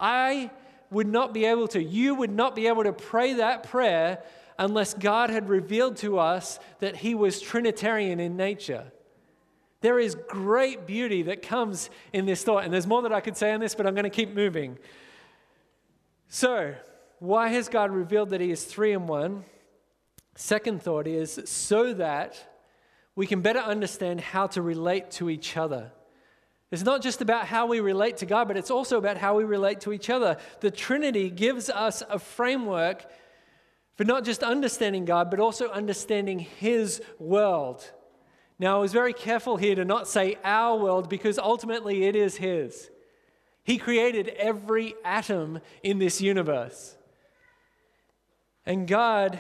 I 0.01 0.51
would 0.90 1.07
not 1.07 1.35
be 1.35 1.44
able 1.44 1.68
to, 1.68 1.83
you 1.83 2.14
would 2.14 2.31
not 2.31 2.57
be 2.57 2.66
able 2.66 2.85
to 2.85 2.92
pray 2.92 3.35
that 3.35 3.64
prayer 3.64 4.22
unless 4.59 4.94
God 4.94 5.31
had 5.31 5.48
revealed 5.48 5.96
to 5.98 6.18
us 6.18 6.59
that 6.81 6.96
He 6.96 7.14
was 7.14 7.40
Trinitarian 7.40 8.18
in 8.18 8.37
nature. 8.37 8.90
There 9.81 10.01
is 10.01 10.16
great 10.29 10.87
beauty 10.87 11.22
that 11.24 11.42
comes 11.42 11.90
in 12.12 12.27
this 12.27 12.42
thought, 12.42 12.64
and 12.64 12.72
there's 12.72 12.87
more 12.87 13.03
that 13.03 13.12
I 13.12 13.20
could 13.20 13.37
say 13.37 13.53
on 13.53 13.61
this, 13.61 13.74
but 13.74 13.87
I'm 13.87 13.94
going 13.94 14.05
to 14.05 14.11
keep 14.11 14.35
moving. 14.35 14.79
So, 16.29 16.75
why 17.19 17.49
has 17.49 17.69
God 17.69 17.91
revealed 17.91 18.31
that 18.31 18.41
He 18.41 18.51
is 18.51 18.64
three 18.64 18.93
in 18.93 19.07
one? 19.07 19.45
Second 20.37 20.83
thought 20.83 21.07
is 21.07 21.41
so 21.47 21.95
that 21.95 22.61
we 23.17 23.27
can 23.27 23.41
better 23.41 23.59
understand 23.59 24.21
how 24.21 24.47
to 24.49 24.62
relate 24.62 25.11
to 25.12 25.31
each 25.31 25.57
other. 25.57 25.91
It's 26.71 26.85
not 26.85 27.03
just 27.03 27.23
about 27.23 27.47
how 27.47 27.67
we 27.67 27.81
relate 27.81 28.19
to 28.19 28.27
God, 28.27 28.47
but 28.47 28.59
it's 28.59 28.71
also 28.71 28.99
about 28.99 29.17
how 29.17 29.37
we 29.37 29.45
relate 29.45 29.81
to 29.81 29.93
each 29.93 30.11
other. 30.11 30.37
The 30.61 30.71
Trinity 30.71 31.31
gives 31.31 31.71
us 31.71 32.03
a 32.09 32.19
framework 32.19 33.07
for 33.97 34.05
not 34.05 34.25
just 34.25 34.43
understanding 34.43 35.07
God, 35.07 35.31
but 35.31 35.41
also 35.41 35.69
understanding 35.71 36.38
His 36.38 37.01
world. 37.19 37.91
Now, 38.59 38.77
I 38.77 38.81
was 38.81 38.93
very 38.93 39.14
careful 39.14 39.57
here 39.57 39.75
to 39.75 39.85
not 39.85 40.07
say 40.07 40.37
our 40.45 40.77
world 40.77 41.09
because 41.09 41.38
ultimately 41.38 42.05
it 42.05 42.14
is 42.14 42.37
His. 42.37 42.91
He 43.68 43.76
created 43.76 44.28
every 44.28 44.94
atom 45.04 45.61
in 45.83 45.98
this 45.98 46.22
universe. 46.22 46.96
And 48.64 48.88
God 48.88 49.38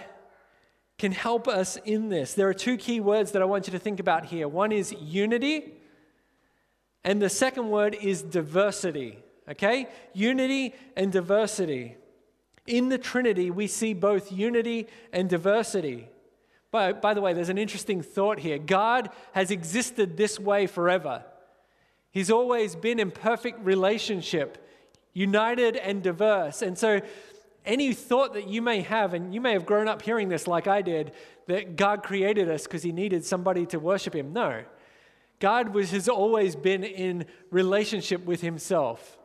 can 0.98 1.12
help 1.12 1.48
us 1.48 1.78
in 1.86 2.10
this. 2.10 2.34
There 2.34 2.46
are 2.46 2.52
two 2.52 2.76
key 2.76 3.00
words 3.00 3.32
that 3.32 3.40
I 3.40 3.46
want 3.46 3.66
you 3.66 3.70
to 3.70 3.78
think 3.78 4.00
about 4.00 4.26
here 4.26 4.46
one 4.46 4.70
is 4.70 4.92
unity, 4.92 5.72
and 7.04 7.22
the 7.22 7.30
second 7.30 7.70
word 7.70 7.96
is 8.02 8.20
diversity. 8.20 9.18
Okay? 9.48 9.88
Unity 10.12 10.74
and 10.94 11.10
diversity. 11.10 11.96
In 12.66 12.90
the 12.90 12.98
Trinity, 12.98 13.50
we 13.50 13.66
see 13.66 13.94
both 13.94 14.30
unity 14.30 14.88
and 15.10 15.30
diversity. 15.30 16.06
By, 16.70 16.92
by 16.92 17.14
the 17.14 17.22
way, 17.22 17.32
there's 17.32 17.48
an 17.48 17.56
interesting 17.56 18.02
thought 18.02 18.40
here. 18.40 18.58
God 18.58 19.08
has 19.32 19.50
existed 19.50 20.18
this 20.18 20.38
way 20.38 20.66
forever. 20.66 21.24
He's 22.10 22.30
always 22.30 22.74
been 22.74 22.98
in 22.98 23.10
perfect 23.10 23.60
relationship, 23.64 24.66
united 25.12 25.76
and 25.76 26.02
diverse. 26.02 26.62
And 26.62 26.76
so, 26.76 27.00
any 27.64 27.92
thought 27.92 28.32
that 28.34 28.48
you 28.48 28.62
may 28.62 28.80
have, 28.80 29.12
and 29.12 29.34
you 29.34 29.40
may 29.40 29.52
have 29.52 29.66
grown 29.66 29.88
up 29.88 30.00
hearing 30.00 30.28
this 30.28 30.46
like 30.46 30.66
I 30.66 30.80
did, 30.80 31.12
that 31.46 31.76
God 31.76 32.02
created 32.02 32.48
us 32.48 32.64
because 32.64 32.82
he 32.82 32.92
needed 32.92 33.24
somebody 33.24 33.66
to 33.66 33.78
worship 33.78 34.14
him. 34.14 34.32
No. 34.32 34.64
God 35.38 35.74
was, 35.74 35.90
has 35.90 36.08
always 36.08 36.56
been 36.56 36.82
in 36.82 37.26
relationship 37.50 38.24
with 38.24 38.40
himself. 38.40 39.18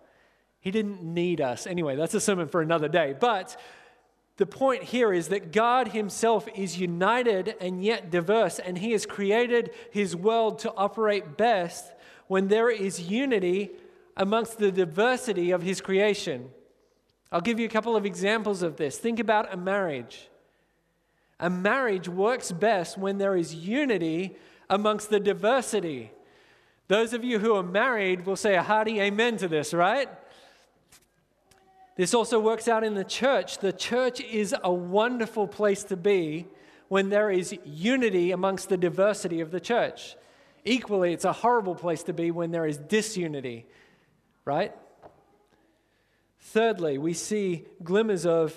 He 0.60 0.72
didn't 0.72 1.02
need 1.04 1.42
us. 1.42 1.66
Anyway, 1.66 1.96
that's 1.96 2.14
a 2.14 2.22
sermon 2.22 2.48
for 2.48 2.62
another 2.62 2.88
day. 2.88 3.16
But 3.20 3.60
the 4.38 4.46
point 4.46 4.84
here 4.84 5.14
is 5.14 5.28
that 5.28 5.52
God 5.52 5.90
Himself 5.90 6.48
is 6.56 6.80
united 6.80 7.56
and 7.62 7.84
yet 7.84 8.10
diverse, 8.10 8.60
and 8.60 8.78
He 8.78 8.92
has 8.94 9.06
created 9.06 9.72
His 9.92 10.16
world 10.16 10.60
to 10.60 10.74
operate 10.74 11.38
best 11.38 11.94
when 12.28 12.48
there 12.48 12.70
is 12.70 13.02
unity 13.02 13.72
amongst 14.18 14.58
the 14.58 14.72
diversity 14.72 15.52
of 15.52 15.62
His 15.62 15.82
creation. 15.82 16.50
I'll 17.32 17.42
give 17.42 17.60
you 17.60 17.66
a 17.66 17.70
couple 17.70 17.96
of 17.96 18.06
examples 18.06 18.64
of 18.64 18.78
this. 18.78 18.98
Think 18.98 19.20
about 19.20 19.54
a 19.54 19.58
marriage. 19.58 20.30
A 21.40 21.50
marriage 21.50 22.08
works 22.08 22.52
best 22.52 22.98
when 22.98 23.18
there 23.18 23.36
is 23.36 23.54
unity 23.54 24.36
amongst 24.70 25.10
the 25.10 25.20
diversity. 25.20 26.12
Those 26.88 27.14
of 27.14 27.24
you 27.24 27.40
who 27.40 27.56
are 27.56 27.64
married 27.64 28.26
will 28.26 28.36
say 28.36 28.56
a 28.56 28.64
hearty 28.64 29.00
amen 29.00 29.38
to 29.38 29.48
this, 29.48 29.74
right? 29.74 30.10
This 31.96 32.14
also 32.14 32.40
works 32.40 32.68
out 32.68 32.84
in 32.84 32.96
the 32.96 33.04
church. 33.04 33.60
The 33.60 33.74
church 33.74 34.20
is 34.22 34.56
a 34.64 34.74
wonderful 34.74 35.48
place 35.48 35.84
to 35.86 35.98
be 35.98 36.48
when 36.88 37.10
there 37.10 37.30
is 37.30 37.56
unity 37.64 38.32
amongst 38.32 38.70
the 38.70 38.78
diversity 38.78 39.42
of 39.42 39.52
the 39.52 39.60
church. 39.60 40.16
Equally, 40.66 41.14
it's 41.14 41.26
a 41.26 41.34
horrible 41.34 41.76
place 41.76 42.04
to 42.04 42.14
be 42.14 42.32
when 42.32 42.52
there 42.52 42.66
is 42.66 42.78
disunity, 42.78 43.66
right? 44.46 44.74
Thirdly, 46.40 46.98
we 46.98 47.14
see 47.14 47.66
glimmers 47.84 48.26
of 48.26 48.56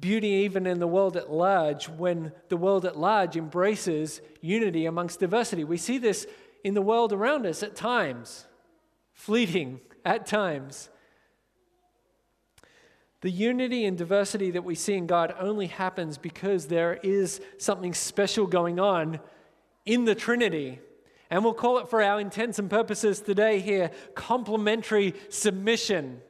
beauty 0.00 0.28
even 0.28 0.66
in 0.66 0.78
the 0.78 0.86
world 0.86 1.16
at 1.16 1.30
large 1.30 1.88
when 1.88 2.32
the 2.48 2.56
world 2.56 2.84
at 2.84 2.96
large 2.96 3.36
embraces 3.36 4.20
unity 4.40 4.86
amongst 4.86 5.20
diversity. 5.20 5.64
We 5.64 5.76
see 5.76 5.98
this 5.98 6.26
in 6.62 6.74
the 6.74 6.82
world 6.82 7.12
around 7.12 7.46
us 7.46 7.62
at 7.62 7.74
times, 7.74 8.46
fleeting 9.12 9.80
at 10.04 10.26
times. 10.26 10.90
The 13.20 13.30
unity 13.30 13.84
and 13.84 13.98
diversity 13.98 14.52
that 14.52 14.62
we 14.62 14.76
see 14.76 14.94
in 14.94 15.06
God 15.06 15.34
only 15.40 15.66
happens 15.66 16.18
because 16.18 16.66
there 16.66 17.00
is 17.02 17.40
something 17.58 17.92
special 17.92 18.46
going 18.46 18.78
on 18.78 19.18
in 19.84 20.04
the 20.04 20.14
Trinity. 20.14 20.78
And 21.28 21.42
we'll 21.42 21.54
call 21.54 21.78
it 21.78 21.88
for 21.88 22.00
our 22.00 22.20
intents 22.20 22.58
and 22.58 22.70
purposes 22.70 23.20
today 23.20 23.58
here 23.60 23.90
complementary 24.14 25.14
submission. 25.30 26.20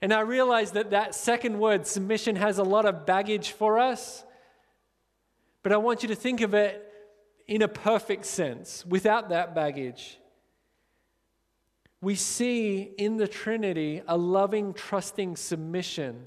And 0.00 0.14
I 0.14 0.20
realize 0.20 0.72
that 0.72 0.90
that 0.90 1.14
second 1.14 1.58
word, 1.58 1.86
submission, 1.86 2.36
has 2.36 2.58
a 2.58 2.62
lot 2.64 2.86
of 2.86 3.04
baggage 3.04 3.50
for 3.50 3.78
us. 3.78 4.24
But 5.62 5.72
I 5.72 5.76
want 5.78 6.02
you 6.02 6.08
to 6.08 6.14
think 6.14 6.40
of 6.40 6.54
it 6.54 6.86
in 7.48 7.62
a 7.62 7.68
perfect 7.68 8.24
sense, 8.24 8.86
without 8.86 9.30
that 9.30 9.56
baggage 9.56 10.20
we 12.00 12.14
see 12.14 12.92
in 12.96 13.16
the 13.16 13.28
Trinity 13.28 14.02
a 14.06 14.16
loving, 14.16 14.72
trusting 14.72 15.36
submission 15.36 16.26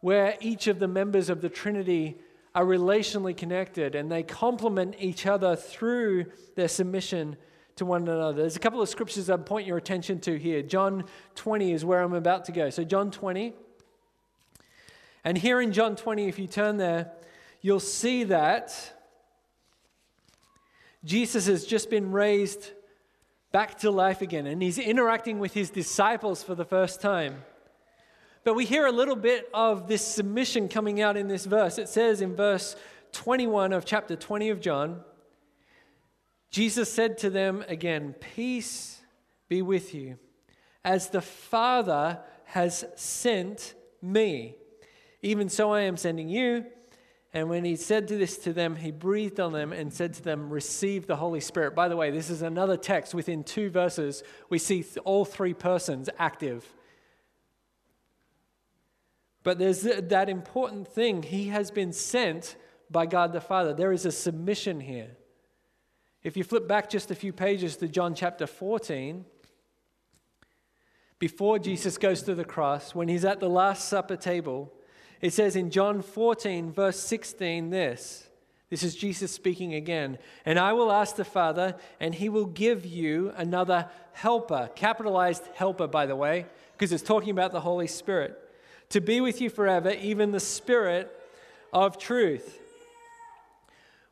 where 0.00 0.36
each 0.40 0.66
of 0.66 0.78
the 0.78 0.88
members 0.88 1.30
of 1.30 1.40
the 1.40 1.48
Trinity 1.48 2.18
are 2.54 2.64
relationally 2.64 3.36
connected 3.36 3.94
and 3.94 4.10
they 4.10 4.22
complement 4.22 4.94
each 4.98 5.26
other 5.26 5.56
through 5.56 6.26
their 6.56 6.68
submission 6.68 7.36
to 7.76 7.84
one 7.84 8.02
another. 8.02 8.42
There's 8.42 8.56
a 8.56 8.60
couple 8.60 8.80
of 8.80 8.88
scriptures 8.88 9.28
I'd 9.28 9.44
point 9.46 9.66
your 9.66 9.76
attention 9.76 10.20
to 10.20 10.38
here. 10.38 10.62
John 10.62 11.04
20 11.34 11.72
is 11.72 11.84
where 11.84 12.02
I'm 12.02 12.12
about 12.12 12.44
to 12.46 12.52
go. 12.52 12.70
So, 12.70 12.84
John 12.84 13.10
20. 13.10 13.52
And 15.24 15.36
here 15.36 15.60
in 15.60 15.72
John 15.72 15.96
20, 15.96 16.28
if 16.28 16.38
you 16.38 16.46
turn 16.46 16.76
there, 16.76 17.12
you'll 17.60 17.80
see 17.80 18.24
that 18.24 18.92
Jesus 21.02 21.46
has 21.46 21.64
just 21.64 21.90
been 21.90 22.12
raised 22.12 22.70
back 23.54 23.78
to 23.78 23.88
life 23.88 24.20
again, 24.20 24.48
and 24.48 24.60
he's 24.60 24.78
interacting 24.78 25.38
with 25.38 25.54
his 25.54 25.70
disciples 25.70 26.42
for 26.42 26.56
the 26.56 26.64
first 26.64 27.00
time. 27.00 27.44
But 28.42 28.54
we 28.54 28.64
hear 28.64 28.84
a 28.84 28.90
little 28.90 29.14
bit 29.14 29.48
of 29.54 29.86
this 29.86 30.04
submission 30.04 30.68
coming 30.68 31.00
out 31.00 31.16
in 31.16 31.28
this 31.28 31.44
verse. 31.44 31.78
It 31.78 31.88
says 31.88 32.20
in 32.20 32.34
verse 32.34 32.74
21 33.12 33.72
of 33.72 33.84
chapter 33.84 34.16
20 34.16 34.50
of 34.50 34.60
John, 34.60 35.02
Jesus 36.50 36.92
said 36.92 37.16
to 37.18 37.30
them 37.30 37.64
again, 37.68 38.16
Peace 38.34 39.00
be 39.48 39.62
with 39.62 39.94
you. 39.94 40.18
As 40.84 41.10
the 41.10 41.22
Father 41.22 42.18
has 42.46 42.84
sent 42.96 43.74
me, 44.02 44.56
even 45.22 45.48
so 45.48 45.72
I 45.72 45.82
am 45.82 45.96
sending 45.96 46.28
you. 46.28 46.64
And 47.34 47.48
when 47.48 47.64
he 47.64 47.74
said 47.74 48.06
this 48.06 48.38
to 48.38 48.52
them, 48.52 48.76
he 48.76 48.92
breathed 48.92 49.40
on 49.40 49.52
them 49.52 49.72
and 49.72 49.92
said 49.92 50.14
to 50.14 50.22
them, 50.22 50.50
Receive 50.50 51.08
the 51.08 51.16
Holy 51.16 51.40
Spirit. 51.40 51.74
By 51.74 51.88
the 51.88 51.96
way, 51.96 52.12
this 52.12 52.30
is 52.30 52.42
another 52.42 52.76
text 52.76 53.12
within 53.12 53.42
two 53.42 53.70
verses. 53.70 54.22
We 54.48 54.60
see 54.60 54.84
all 55.04 55.24
three 55.24 55.52
persons 55.52 56.08
active. 56.16 56.64
But 59.42 59.58
there's 59.58 59.82
that 59.82 60.28
important 60.28 60.86
thing. 60.86 61.24
He 61.24 61.48
has 61.48 61.72
been 61.72 61.92
sent 61.92 62.54
by 62.88 63.06
God 63.06 63.32
the 63.32 63.40
Father. 63.40 63.74
There 63.74 63.92
is 63.92 64.06
a 64.06 64.12
submission 64.12 64.78
here. 64.78 65.10
If 66.22 66.36
you 66.36 66.44
flip 66.44 66.68
back 66.68 66.88
just 66.88 67.10
a 67.10 67.16
few 67.16 67.32
pages 67.32 67.76
to 67.78 67.88
John 67.88 68.14
chapter 68.14 68.46
14, 68.46 69.24
before 71.18 71.58
Jesus 71.58 71.98
goes 71.98 72.22
to 72.22 72.34
the 72.36 72.44
cross, 72.44 72.94
when 72.94 73.08
he's 73.08 73.24
at 73.24 73.40
the 73.40 73.50
Last 73.50 73.88
Supper 73.88 74.16
table, 74.16 74.72
it 75.20 75.32
says 75.32 75.56
in 75.56 75.70
John 75.70 76.02
14, 76.02 76.72
verse 76.72 76.98
16, 77.00 77.70
this. 77.70 78.28
This 78.70 78.82
is 78.82 78.96
Jesus 78.96 79.30
speaking 79.30 79.74
again. 79.74 80.18
And 80.44 80.58
I 80.58 80.72
will 80.72 80.90
ask 80.90 81.16
the 81.16 81.24
Father, 81.24 81.76
and 82.00 82.14
he 82.14 82.28
will 82.28 82.46
give 82.46 82.84
you 82.84 83.32
another 83.36 83.88
helper, 84.12 84.70
capitalized 84.74 85.44
helper, 85.54 85.86
by 85.86 86.06
the 86.06 86.16
way, 86.16 86.46
because 86.72 86.92
it's 86.92 87.02
talking 87.02 87.30
about 87.30 87.52
the 87.52 87.60
Holy 87.60 87.86
Spirit 87.86 88.40
to 88.90 89.00
be 89.00 89.20
with 89.20 89.40
you 89.40 89.50
forever, 89.50 89.90
even 89.90 90.32
the 90.32 90.40
Spirit 90.40 91.10
of 91.72 91.98
truth. 91.98 92.60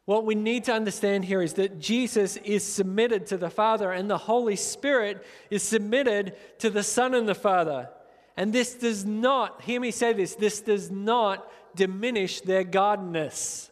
What 0.04 0.24
we 0.24 0.34
need 0.34 0.64
to 0.64 0.72
understand 0.72 1.24
here 1.24 1.42
is 1.42 1.54
that 1.54 1.78
Jesus 1.78 2.36
is 2.38 2.64
submitted 2.64 3.26
to 3.28 3.36
the 3.36 3.50
Father, 3.50 3.92
and 3.92 4.10
the 4.10 4.18
Holy 4.18 4.56
Spirit 4.56 5.24
is 5.50 5.62
submitted 5.62 6.34
to 6.58 6.70
the 6.70 6.82
Son 6.82 7.14
and 7.14 7.28
the 7.28 7.34
Father. 7.34 7.88
And 8.36 8.52
this 8.52 8.74
does 8.74 9.04
not, 9.04 9.62
hear 9.62 9.80
me 9.80 9.90
say 9.90 10.12
this, 10.12 10.34
this 10.34 10.60
does 10.60 10.90
not 10.90 11.50
diminish 11.74 12.40
their 12.40 12.64
godness. 12.64 13.70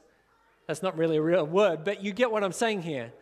That's 0.67 0.83
not 0.83 0.97
really 0.97 1.17
a 1.17 1.23
real 1.23 1.47
word, 1.47 1.85
but 1.85 2.03
you 2.03 2.13
get 2.13 2.31
what 2.31 2.45
I'm 2.45 2.53
saying 2.53 2.83
here. 2.83 3.13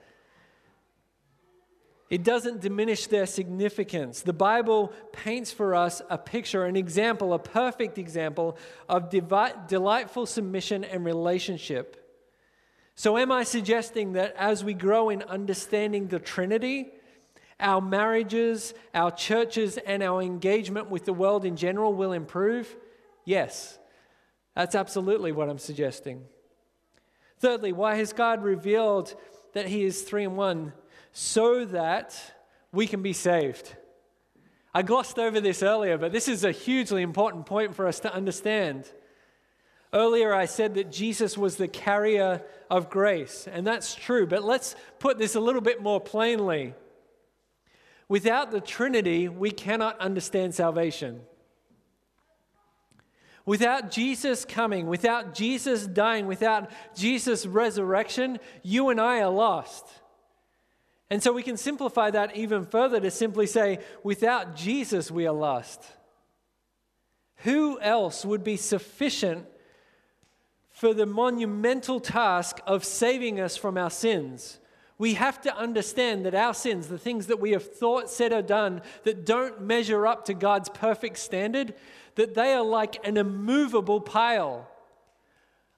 It 2.10 2.24
doesn't 2.24 2.62
diminish 2.62 3.06
their 3.06 3.26
significance. 3.26 4.22
The 4.22 4.32
Bible 4.32 4.92
paints 5.12 5.52
for 5.52 5.74
us 5.74 6.00
a 6.08 6.16
picture, 6.16 6.64
an 6.64 6.74
example, 6.74 7.34
a 7.34 7.38
perfect 7.38 7.98
example 7.98 8.56
of 8.88 9.10
delightful 9.10 10.24
submission 10.24 10.84
and 10.84 11.04
relationship. 11.04 12.04
So, 12.94 13.18
am 13.18 13.30
I 13.30 13.44
suggesting 13.44 14.14
that 14.14 14.34
as 14.36 14.64
we 14.64 14.74
grow 14.74 15.10
in 15.10 15.22
understanding 15.22 16.08
the 16.08 16.18
Trinity, 16.18 16.88
our 17.60 17.80
marriages, 17.80 18.74
our 18.94 19.10
churches, 19.10 19.78
and 19.78 20.02
our 20.02 20.22
engagement 20.22 20.90
with 20.90 21.04
the 21.04 21.12
world 21.12 21.44
in 21.44 21.56
general 21.56 21.92
will 21.92 22.12
improve? 22.12 22.76
Yes, 23.24 23.78
that's 24.54 24.74
absolutely 24.74 25.32
what 25.32 25.48
I'm 25.48 25.58
suggesting. 25.58 26.24
Thirdly, 27.38 27.72
why 27.72 27.96
has 27.96 28.12
God 28.12 28.42
revealed 28.42 29.14
that 29.52 29.68
He 29.68 29.84
is 29.84 30.02
three 30.02 30.24
in 30.24 30.36
one? 30.36 30.72
so 31.12 31.64
that 31.64 32.20
we 32.72 32.86
can 32.86 33.02
be 33.02 33.12
saved. 33.12 33.74
I 34.72 34.82
glossed 34.82 35.18
over 35.18 35.40
this 35.40 35.64
earlier, 35.64 35.98
but 35.98 36.12
this 36.12 36.28
is 36.28 36.44
a 36.44 36.52
hugely 36.52 37.02
important 37.02 37.46
point 37.46 37.74
for 37.74 37.88
us 37.88 37.98
to 38.00 38.14
understand. 38.14 38.88
Earlier, 39.92 40.32
I 40.32 40.44
said 40.44 40.74
that 40.74 40.92
Jesus 40.92 41.36
was 41.38 41.56
the 41.56 41.66
carrier 41.66 42.42
of 42.70 42.90
grace, 42.90 43.48
and 43.50 43.66
that's 43.66 43.96
true, 43.96 44.26
but 44.28 44.44
let's 44.44 44.76
put 44.98 45.18
this 45.18 45.34
a 45.34 45.40
little 45.40 45.62
bit 45.62 45.82
more 45.82 46.00
plainly. 46.00 46.74
Without 48.08 48.50
the 48.50 48.60
Trinity, 48.60 49.28
we 49.28 49.50
cannot 49.50 50.00
understand 50.00 50.54
salvation. 50.54 51.20
Without 53.44 53.90
Jesus 53.90 54.44
coming, 54.44 54.86
without 54.86 55.34
Jesus 55.34 55.86
dying, 55.86 56.26
without 56.26 56.70
Jesus' 56.94 57.46
resurrection, 57.46 58.38
you 58.62 58.90
and 58.90 59.00
I 59.00 59.20
are 59.20 59.30
lost. 59.30 59.86
And 61.10 61.22
so 61.22 61.32
we 61.32 61.42
can 61.42 61.56
simplify 61.56 62.10
that 62.10 62.36
even 62.36 62.66
further 62.66 63.00
to 63.00 63.10
simply 63.10 63.46
say, 63.46 63.78
without 64.02 64.54
Jesus, 64.54 65.10
we 65.10 65.26
are 65.26 65.34
lost. 65.34 65.82
Who 67.44 67.80
else 67.80 68.24
would 68.24 68.44
be 68.44 68.56
sufficient 68.56 69.46
for 70.70 70.92
the 70.92 71.06
monumental 71.06 72.00
task 72.00 72.60
of 72.66 72.84
saving 72.84 73.40
us 73.40 73.56
from 73.56 73.78
our 73.78 73.90
sins? 73.90 74.60
We 74.98 75.14
have 75.14 75.40
to 75.42 75.56
understand 75.56 76.26
that 76.26 76.34
our 76.34 76.52
sins, 76.52 76.88
the 76.88 76.98
things 76.98 77.28
that 77.28 77.38
we 77.38 77.52
have 77.52 77.74
thought, 77.74 78.10
said, 78.10 78.32
or 78.32 78.42
done 78.42 78.82
that 79.04 79.24
don't 79.24 79.62
measure 79.62 80.06
up 80.06 80.24
to 80.24 80.34
God's 80.34 80.68
perfect 80.68 81.18
standard, 81.18 81.74
that 82.16 82.34
they 82.34 82.52
are 82.52 82.64
like 82.64 83.06
an 83.06 83.16
immovable 83.16 84.00
pile. 84.00 84.68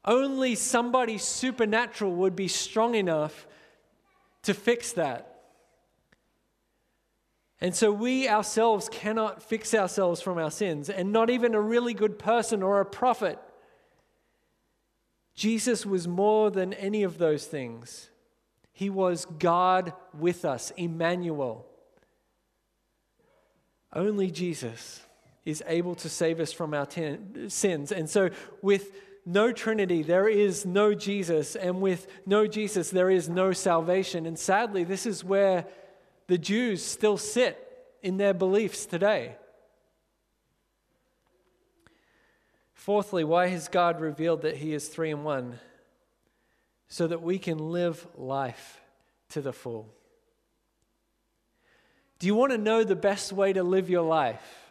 Only 0.06 0.54
somebody 0.54 1.18
supernatural 1.18 2.12
would 2.12 2.34
be 2.34 2.48
strong 2.48 2.94
enough 2.94 3.46
to 4.44 4.54
fix 4.54 4.92
that. 4.92 5.26
And 7.60 7.74
so 7.74 7.92
we 7.92 8.26
ourselves 8.26 8.88
cannot 8.90 9.42
fix 9.42 9.74
ourselves 9.74 10.22
from 10.22 10.38
our 10.38 10.50
sins, 10.50 10.88
and 10.88 11.12
not 11.12 11.28
even 11.28 11.54
a 11.54 11.60
really 11.60 11.92
good 11.92 12.18
person 12.18 12.62
or 12.62 12.80
a 12.80 12.86
prophet. 12.86 13.38
Jesus 15.34 15.84
was 15.84 16.08
more 16.08 16.50
than 16.50 16.72
any 16.72 17.02
of 17.02 17.18
those 17.18 17.44
things. 17.44 18.09
He 18.80 18.88
was 18.88 19.26
God 19.38 19.92
with 20.18 20.46
us, 20.46 20.72
Emmanuel. 20.74 21.66
Only 23.92 24.30
Jesus 24.30 25.02
is 25.44 25.62
able 25.66 25.94
to 25.96 26.08
save 26.08 26.40
us 26.40 26.50
from 26.50 26.72
our 26.72 26.86
ten- 26.86 27.50
sins. 27.50 27.92
And 27.92 28.08
so, 28.08 28.30
with 28.62 28.92
no 29.26 29.52
Trinity, 29.52 30.02
there 30.02 30.26
is 30.26 30.64
no 30.64 30.94
Jesus. 30.94 31.56
And 31.56 31.82
with 31.82 32.06
no 32.24 32.46
Jesus, 32.46 32.88
there 32.88 33.10
is 33.10 33.28
no 33.28 33.52
salvation. 33.52 34.24
And 34.24 34.38
sadly, 34.38 34.82
this 34.82 35.04
is 35.04 35.22
where 35.22 35.66
the 36.28 36.38
Jews 36.38 36.82
still 36.82 37.18
sit 37.18 37.58
in 38.02 38.16
their 38.16 38.32
beliefs 38.32 38.86
today. 38.86 39.36
Fourthly, 42.72 43.24
why 43.24 43.48
has 43.48 43.68
God 43.68 44.00
revealed 44.00 44.40
that 44.40 44.56
He 44.56 44.72
is 44.72 44.88
three 44.88 45.10
in 45.10 45.22
one? 45.22 45.58
So 46.90 47.06
that 47.06 47.22
we 47.22 47.38
can 47.38 47.70
live 47.70 48.06
life 48.16 48.80
to 49.30 49.40
the 49.40 49.52
full. 49.52 49.88
Do 52.18 52.26
you 52.26 52.34
want 52.34 52.52
to 52.52 52.58
know 52.58 52.84
the 52.84 52.94
best 52.96 53.32
way 53.32 53.54
to 53.54 53.62
live 53.62 53.88
your 53.88 54.02
life? 54.02 54.70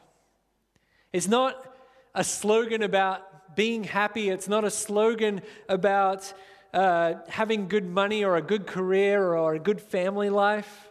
It's 1.12 1.28
not 1.28 1.66
a 2.14 2.24
slogan 2.24 2.84
about 2.84 3.56
being 3.56 3.84
happy. 3.84 4.30
It's 4.30 4.48
not 4.48 4.64
a 4.64 4.70
slogan 4.70 5.42
about 5.68 6.32
uh, 6.74 7.16
having 7.28 7.68
good 7.68 7.90
money 7.90 8.24
or 8.24 8.36
a 8.36 8.42
good 8.42 8.68
career 8.68 9.34
or 9.34 9.56
a 9.56 9.60
good 9.60 9.82
family 9.82 10.30
life. 10.30 10.90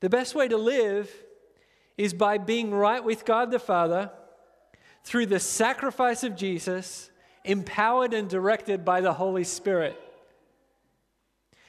The 0.00 0.08
best 0.08 0.34
way 0.34 0.48
to 0.48 0.56
live 0.56 1.12
is 1.98 2.14
by 2.14 2.38
being 2.38 2.72
right 2.72 3.04
with 3.04 3.26
God 3.26 3.50
the 3.50 3.58
Father 3.58 4.10
through 5.04 5.26
the 5.26 5.40
sacrifice 5.40 6.24
of 6.24 6.36
Jesus, 6.36 7.09
empowered 7.44 8.14
and 8.14 8.28
directed 8.28 8.84
by 8.84 9.00
the 9.00 9.12
Holy 9.12 9.44
Spirit. 9.44 10.00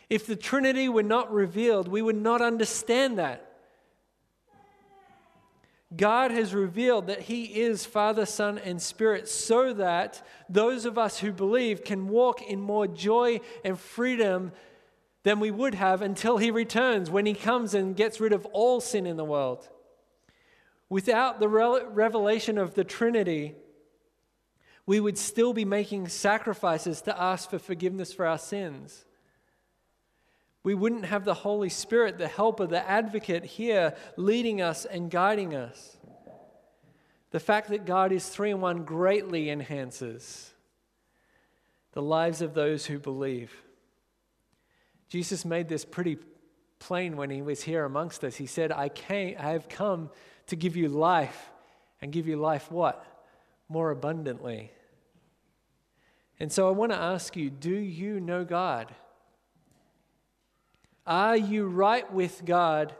If 0.10 0.28
the 0.28 0.36
Trinity 0.36 0.90
were 0.90 1.04
not 1.04 1.32
revealed, 1.32 1.88
we 1.88 2.02
would 2.02 2.18
not 2.18 2.42
understand 2.42 3.18
that. 3.18 3.48
God 5.96 6.32
has 6.32 6.54
revealed 6.54 7.08
that 7.08 7.22
He 7.22 7.44
is 7.62 7.86
Father, 7.86 8.26
Son, 8.26 8.58
and 8.58 8.82
Spirit 8.82 9.28
so 9.28 9.74
that 9.74 10.26
those 10.50 10.86
of 10.86 10.98
us 10.98 11.20
who 11.20 11.32
believe 11.32 11.84
can 11.84 12.08
walk 12.08 12.42
in 12.42 12.62
more 12.62 12.88
joy 12.88 13.42
and 13.64 13.80
freedom 13.80 14.54
than 15.24 15.40
we 15.40 15.52
would 15.52 15.76
have 15.76 16.02
until 16.02 16.38
He 16.38 16.50
returns, 16.50 17.10
when 17.10 17.26
He 17.26 17.34
comes 17.34 17.74
and 17.74 17.96
gets 17.96 18.20
rid 18.20 18.34
of 18.34 18.46
all 18.48 18.82
sin 18.82 19.06
in 19.06 19.18
the 19.18 19.26
world. 19.26 19.70
Without 20.90 21.40
the 21.40 21.48
revelation 21.48 22.58
of 22.58 22.74
the 22.74 22.84
Trinity, 22.84 23.56
we 24.92 25.00
would 25.00 25.18
still 25.18 25.54
be 25.54 25.64
making 25.64 26.10
sacrifices 26.10 27.00
to 27.00 27.18
ask 27.18 27.50
for 27.50 27.58
forgiveness 27.58 28.12
for 28.12 28.26
our 28.26 28.38
sins. 28.38 29.06
We 30.64 30.76
wouldn't 30.76 31.06
have 31.06 31.24
the 31.24 31.34
Holy 31.34 31.70
Spirit, 31.70 32.18
the 32.18 32.28
helper, 32.28 32.68
the 32.68 32.86
advocate 32.86 33.46
here 33.46 33.96
leading 34.18 34.62
us 34.62 34.84
and 34.84 35.10
guiding 35.10 35.56
us. 35.56 35.96
The 37.30 37.40
fact 37.40 37.70
that 37.70 37.86
God 37.86 38.12
is 38.12 38.28
three 38.28 38.52
in 38.52 38.60
one 38.60 38.84
greatly 38.84 39.50
enhances 39.50 40.52
the 41.94 42.02
lives 42.02 42.42
of 42.42 42.54
those 42.54 42.86
who 42.86 43.00
believe. 43.00 43.64
Jesus 45.08 45.46
made 45.46 45.70
this 45.70 45.86
pretty 45.86 46.18
plain 46.80 47.16
when 47.16 47.30
he 47.30 47.42
was 47.42 47.64
here 47.64 47.86
amongst 47.86 48.26
us. 48.26 48.36
He 48.36 48.46
said, 48.46 48.74
I, 48.74 48.90
came, 48.90 49.38
I 49.40 49.52
have 49.52 49.70
come 49.70 50.10
to 50.48 50.58
give 50.58 50.76
you 50.76 50.90
life 50.90 51.50
and 52.02 52.12
give 52.12 52.28
you 52.28 52.36
life 52.36 52.70
what? 52.70 53.06
More 53.70 53.92
abundantly. 53.92 54.70
And 56.42 56.52
so 56.52 56.68
I 56.68 56.72
want 56.72 56.92
to 56.92 56.98
ask 56.98 57.36
you 57.36 57.52
do 57.52 57.70
you 57.70 58.20
know 58.20 58.44
God? 58.44 58.96
Are 61.06 61.38
you 61.38 61.68
right 61.68 62.12
with 62.12 62.42
God 62.46 62.96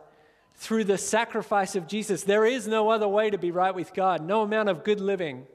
through 0.54 0.84
the 0.84 1.00
sacrifice 1.00 1.76
of 1.76 1.88
Jesus? 1.88 2.22
There 2.22 2.46
is 2.46 2.68
no 2.68 2.92
other 2.92 3.08
way 3.08 3.32
to 3.32 3.40
be 3.40 3.50
right 3.50 3.74
with 3.74 3.96
God, 3.96 4.24
no 4.24 4.44
amount 4.44 4.70
of 4.70 4.84
good 4.84 5.02
living. 5.02 5.48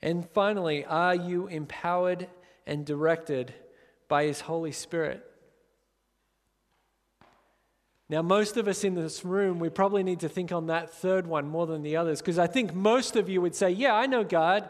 And 0.00 0.30
finally, 0.30 0.84
are 0.84 1.16
you 1.16 1.48
empowered 1.48 2.28
and 2.64 2.86
directed 2.86 3.52
by 4.06 4.26
His 4.26 4.42
Holy 4.42 4.70
Spirit? 4.70 5.28
Now, 8.12 8.20
most 8.20 8.58
of 8.58 8.68
us 8.68 8.84
in 8.84 8.94
this 8.94 9.24
room, 9.24 9.58
we 9.58 9.70
probably 9.70 10.02
need 10.02 10.20
to 10.20 10.28
think 10.28 10.52
on 10.52 10.66
that 10.66 10.92
third 10.92 11.26
one 11.26 11.48
more 11.48 11.66
than 11.66 11.80
the 11.80 11.96
others, 11.96 12.20
because 12.20 12.38
I 12.38 12.46
think 12.46 12.74
most 12.74 13.16
of 13.16 13.30
you 13.30 13.40
would 13.40 13.54
say, 13.54 13.70
Yeah, 13.70 13.94
I 13.94 14.04
know 14.04 14.22
God. 14.22 14.68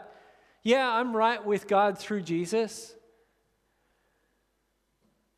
Yeah, 0.63 0.89
I'm 0.89 1.13
right 1.13 1.45
with 1.45 1.67
God 1.67 1.99
through 1.99 2.21
Jesus. 2.21 2.95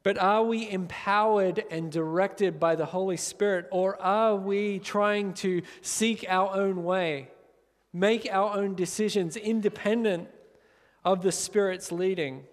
But 0.04 0.20
are 0.20 0.44
we 0.44 0.70
empowered 0.70 1.64
and 1.72 1.92
directed 1.92 2.60
by 2.60 2.76
the 2.76 2.86
Holy 2.86 3.18
Spirit, 3.18 3.68
or 3.72 4.00
are 4.00 4.36
we 4.36 4.78
trying 4.78 5.34
to 5.36 5.64
seek 5.82 6.28
our 6.30 6.56
own 6.56 6.84
way, 6.84 7.30
make 7.92 8.30
our 8.32 8.56
own 8.56 8.76
decisions 8.76 9.36
independent 9.36 10.30
of 11.04 11.24
the 11.24 11.32
Spirit's 11.32 11.92
leading? 11.92 12.44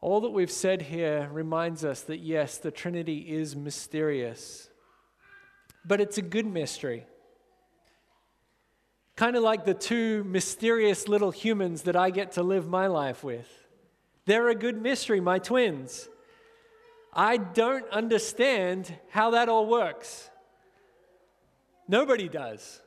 All 0.00 0.20
that 0.20 0.30
we've 0.30 0.50
said 0.50 0.82
here 0.82 1.28
reminds 1.32 1.84
us 1.84 2.02
that 2.02 2.18
yes, 2.18 2.58
the 2.58 2.70
Trinity 2.70 3.18
is 3.18 3.56
mysterious, 3.56 4.70
but 5.84 6.00
it's 6.00 6.18
a 6.18 6.22
good 6.22 6.46
mystery. 6.46 7.06
Kind 9.16 9.34
of 9.34 9.42
like 9.42 9.64
the 9.64 9.74
two 9.74 10.22
mysterious 10.22 11.08
little 11.08 11.32
humans 11.32 11.82
that 11.82 11.96
I 11.96 12.10
get 12.10 12.32
to 12.32 12.42
live 12.44 12.68
my 12.68 12.86
life 12.86 13.24
with. 13.24 13.48
They're 14.26 14.48
a 14.48 14.54
good 14.54 14.80
mystery, 14.80 15.20
my 15.20 15.40
twins. 15.40 16.08
I 17.12 17.38
don't 17.38 17.88
understand 17.90 18.94
how 19.10 19.30
that 19.30 19.48
all 19.48 19.66
works. 19.66 20.30
Nobody 21.88 22.28
does. 22.28 22.80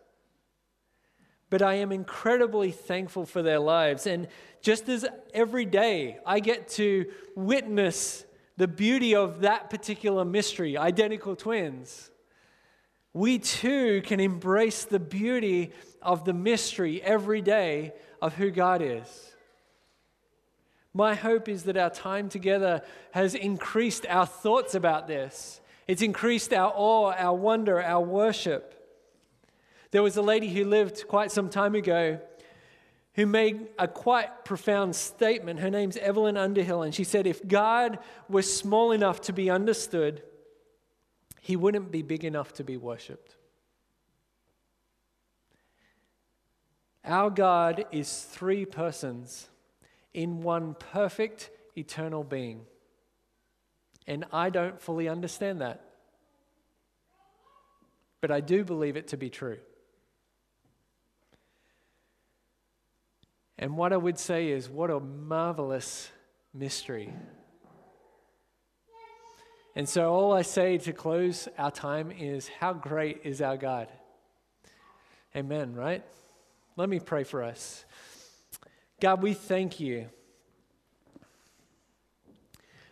But 1.50 1.62
I 1.62 1.74
am 1.74 1.92
incredibly 1.92 2.72
thankful 2.72 3.26
for 3.26 3.42
their 3.42 3.60
lives. 3.60 4.08
And 4.08 4.30
just 4.62 4.88
as 4.90 5.06
every 5.34 5.66
day 5.66 6.20
I 6.26 6.40
get 6.40 6.68
to 6.70 7.06
witness 7.36 8.26
the 8.58 8.68
beauty 8.68 9.16
of 9.16 9.42
that 9.42 9.70
particular 9.70 10.24
mystery, 10.24 10.78
identical 10.78 11.36
twins, 11.36 12.12
we 13.14 13.40
too 13.40 14.02
can 14.04 14.20
embrace 14.20 14.86
the 14.86 15.00
beauty 15.00 15.72
of 16.02 16.26
the 16.26 16.34
mystery 16.34 17.02
every 17.02 17.42
day 17.42 17.94
of 18.22 18.36
who 18.36 18.52
God 18.52 18.82
is. 18.82 19.32
My 20.94 21.16
hope 21.16 21.50
is 21.50 21.64
that 21.64 21.78
our 21.78 21.90
time 21.90 22.30
together 22.30 22.82
has 23.12 23.34
increased 23.34 24.06
our 24.08 24.26
thoughts 24.26 24.76
about 24.76 25.08
this. 25.08 25.62
It's 25.88 26.02
increased 26.02 26.54
our 26.54 26.72
awe, 26.76 27.14
our 27.18 27.36
wonder, 27.36 27.82
our 27.82 28.02
worship. 28.02 28.78
There 29.92 30.04
was 30.04 30.18
a 30.18 30.22
lady 30.22 30.50
who 30.50 30.66
lived 30.66 31.08
quite 31.08 31.32
some 31.32 31.50
time 31.50 31.76
ago 31.76 32.20
who 33.16 33.26
made 33.26 33.68
a 33.78 33.88
quite 33.88 34.46
profound 34.46 34.96
statement. 34.96 35.60
Her 35.60 35.70
name's 35.70 35.98
Evelyn 35.98 36.38
Underhill, 36.38 36.82
and 36.82 36.96
she 36.96 37.04
said, 37.04 37.28
If 37.28 37.46
God 37.46 38.00
was 38.30 38.52
small 38.52 38.92
enough 38.92 39.22
to 39.22 39.34
be 39.34 39.50
understood, 39.50 40.24
he 41.42 41.56
wouldn't 41.56 41.92
be 41.92 42.02
big 42.02 42.24
enough 42.24 42.54
to 42.54 42.64
be 42.64 42.78
worshiped. 42.78 43.36
Our 47.04 47.30
God 47.30 47.86
is 47.92 48.22
three 48.24 48.66
persons 48.66 49.50
in 50.14 50.44
one 50.44 50.76
perfect 50.76 51.50
eternal 51.76 52.24
being. 52.24 52.62
And 54.08 54.26
I 54.32 54.50
don't 54.50 54.80
fully 54.82 55.08
understand 55.08 55.62
that. 55.62 55.84
But 58.20 58.30
I 58.32 58.40
do 58.40 58.64
believe 58.64 58.98
it 58.98 59.08
to 59.10 59.18
be 59.18 59.30
true. 59.30 59.58
And 63.62 63.78
what 63.78 63.94
I 63.94 63.98
would 63.98 64.18
say 64.18 64.50
is, 64.50 64.68
what 64.68 64.90
a 64.90 65.00
marvelous 65.00 66.10
mystery. 66.52 67.14
And 69.76 69.88
so, 69.88 70.12
all 70.12 70.34
I 70.34 70.42
say 70.42 70.80
to 70.80 70.92
close 70.92 71.48
our 71.60 71.70
time 71.70 72.12
is, 72.12 72.48
How 72.48 72.74
great 72.74 73.22
is 73.24 73.40
our 73.40 73.58
God? 73.58 73.88
Amen, 75.36 75.76
right? 75.76 76.04
Let 76.76 76.90
me 76.90 77.00
pray 77.00 77.24
for 77.24 77.44
us. 77.44 77.86
God, 79.00 79.22
we 79.22 79.34
thank 79.34 79.80
you 79.80 80.08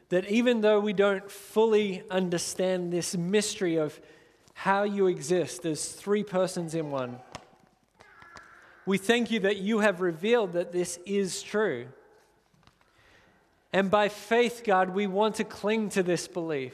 that 0.10 0.30
even 0.30 0.62
though 0.62 0.80
we 0.80 0.94
don't 0.94 1.30
fully 1.30 2.04
understand 2.12 2.94
this 2.94 3.18
mystery 3.18 3.78
of 3.78 4.00
how 4.54 4.84
you 4.84 5.08
exist 5.08 5.66
as 5.66 5.90
three 5.90 6.24
persons 6.24 6.76
in 6.76 6.92
one, 6.92 7.18
we 8.90 8.98
thank 8.98 9.30
you 9.30 9.42
that 9.42 9.58
you 9.58 9.80
have 9.80 10.02
revealed 10.02 10.54
that 10.54 10.72
this 10.72 10.98
is 11.06 11.44
true. 11.44 11.88
And 13.72 13.92
by 13.92 14.10
faith, 14.10 14.64
God, 14.66 14.90
we 14.90 15.06
want 15.06 15.36
to 15.36 15.44
cling 15.44 15.90
to 15.90 16.02
this 16.02 16.28
belief. 16.28 16.74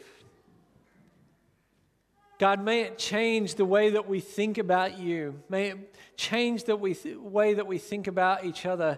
God, 2.39 2.63
may 2.63 2.84
it 2.84 2.97
change 2.97 3.56
the 3.56 3.65
way 3.65 3.89
that 3.89 4.08
we 4.08 4.21
think 4.21 4.58
about 4.58 4.97
you. 4.97 5.41
May 5.49 5.71
it 5.71 5.95
change 6.15 6.63
the 6.63 6.78
way 6.78 7.54
that 7.54 7.67
we 7.67 7.78
think 7.78 8.08
about 8.08 8.45
each 8.45 8.65
other. 8.65 8.97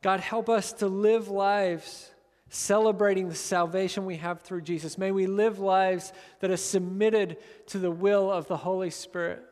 God, 0.00 0.20
help 0.20 0.48
us 0.48 0.72
to 0.74 0.86
live 0.86 1.28
lives 1.28 2.12
celebrating 2.48 3.28
the 3.28 3.34
salvation 3.34 4.06
we 4.06 4.18
have 4.18 4.42
through 4.42 4.60
Jesus. 4.62 4.98
May 4.98 5.10
we 5.10 5.26
live 5.26 5.58
lives 5.58 6.12
that 6.38 6.50
are 6.52 6.56
submitted 6.56 7.38
to 7.66 7.78
the 7.78 7.90
will 7.90 8.30
of 8.30 8.46
the 8.46 8.56
Holy 8.56 8.90
Spirit. 8.90 9.42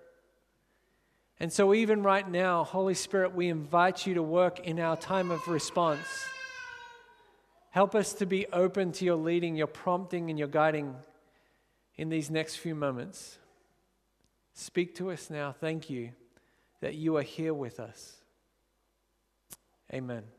And 1.39 1.53
so, 1.53 1.75
even 1.75 2.03
right 2.03 2.29
now, 2.29 2.65
Holy 2.65 2.95
Spirit, 2.95 3.35
we 3.35 3.49
invite 3.49 4.07
you 4.07 4.15
to 4.15 4.23
work 4.23 4.61
in 4.61 4.81
our 4.81 4.97
time 4.97 5.31
of 5.31 5.47
response. 5.49 6.07
Help 7.71 7.95
us 7.95 8.15
to 8.15 8.27
be 8.27 8.47
open 8.55 8.91
to 8.93 9.05
your 9.05 9.17
leading, 9.17 9.55
your 9.55 9.67
prompting, 9.67 10.31
and 10.31 10.39
your 10.39 10.49
guiding 10.49 10.95
in 11.97 12.09
these 12.09 12.31
next 12.31 12.57
few 12.57 12.75
moments. 12.75 13.39
Speak 14.55 14.95
to 14.95 15.11
us 15.11 15.29
now. 15.29 15.53
Thank 15.53 15.91
you 15.91 16.13
that 16.81 16.95
you 16.95 17.19
are 17.19 17.23
here 17.23 17.53
with 17.53 17.81
us. 17.81 18.17
Amen. 19.93 20.36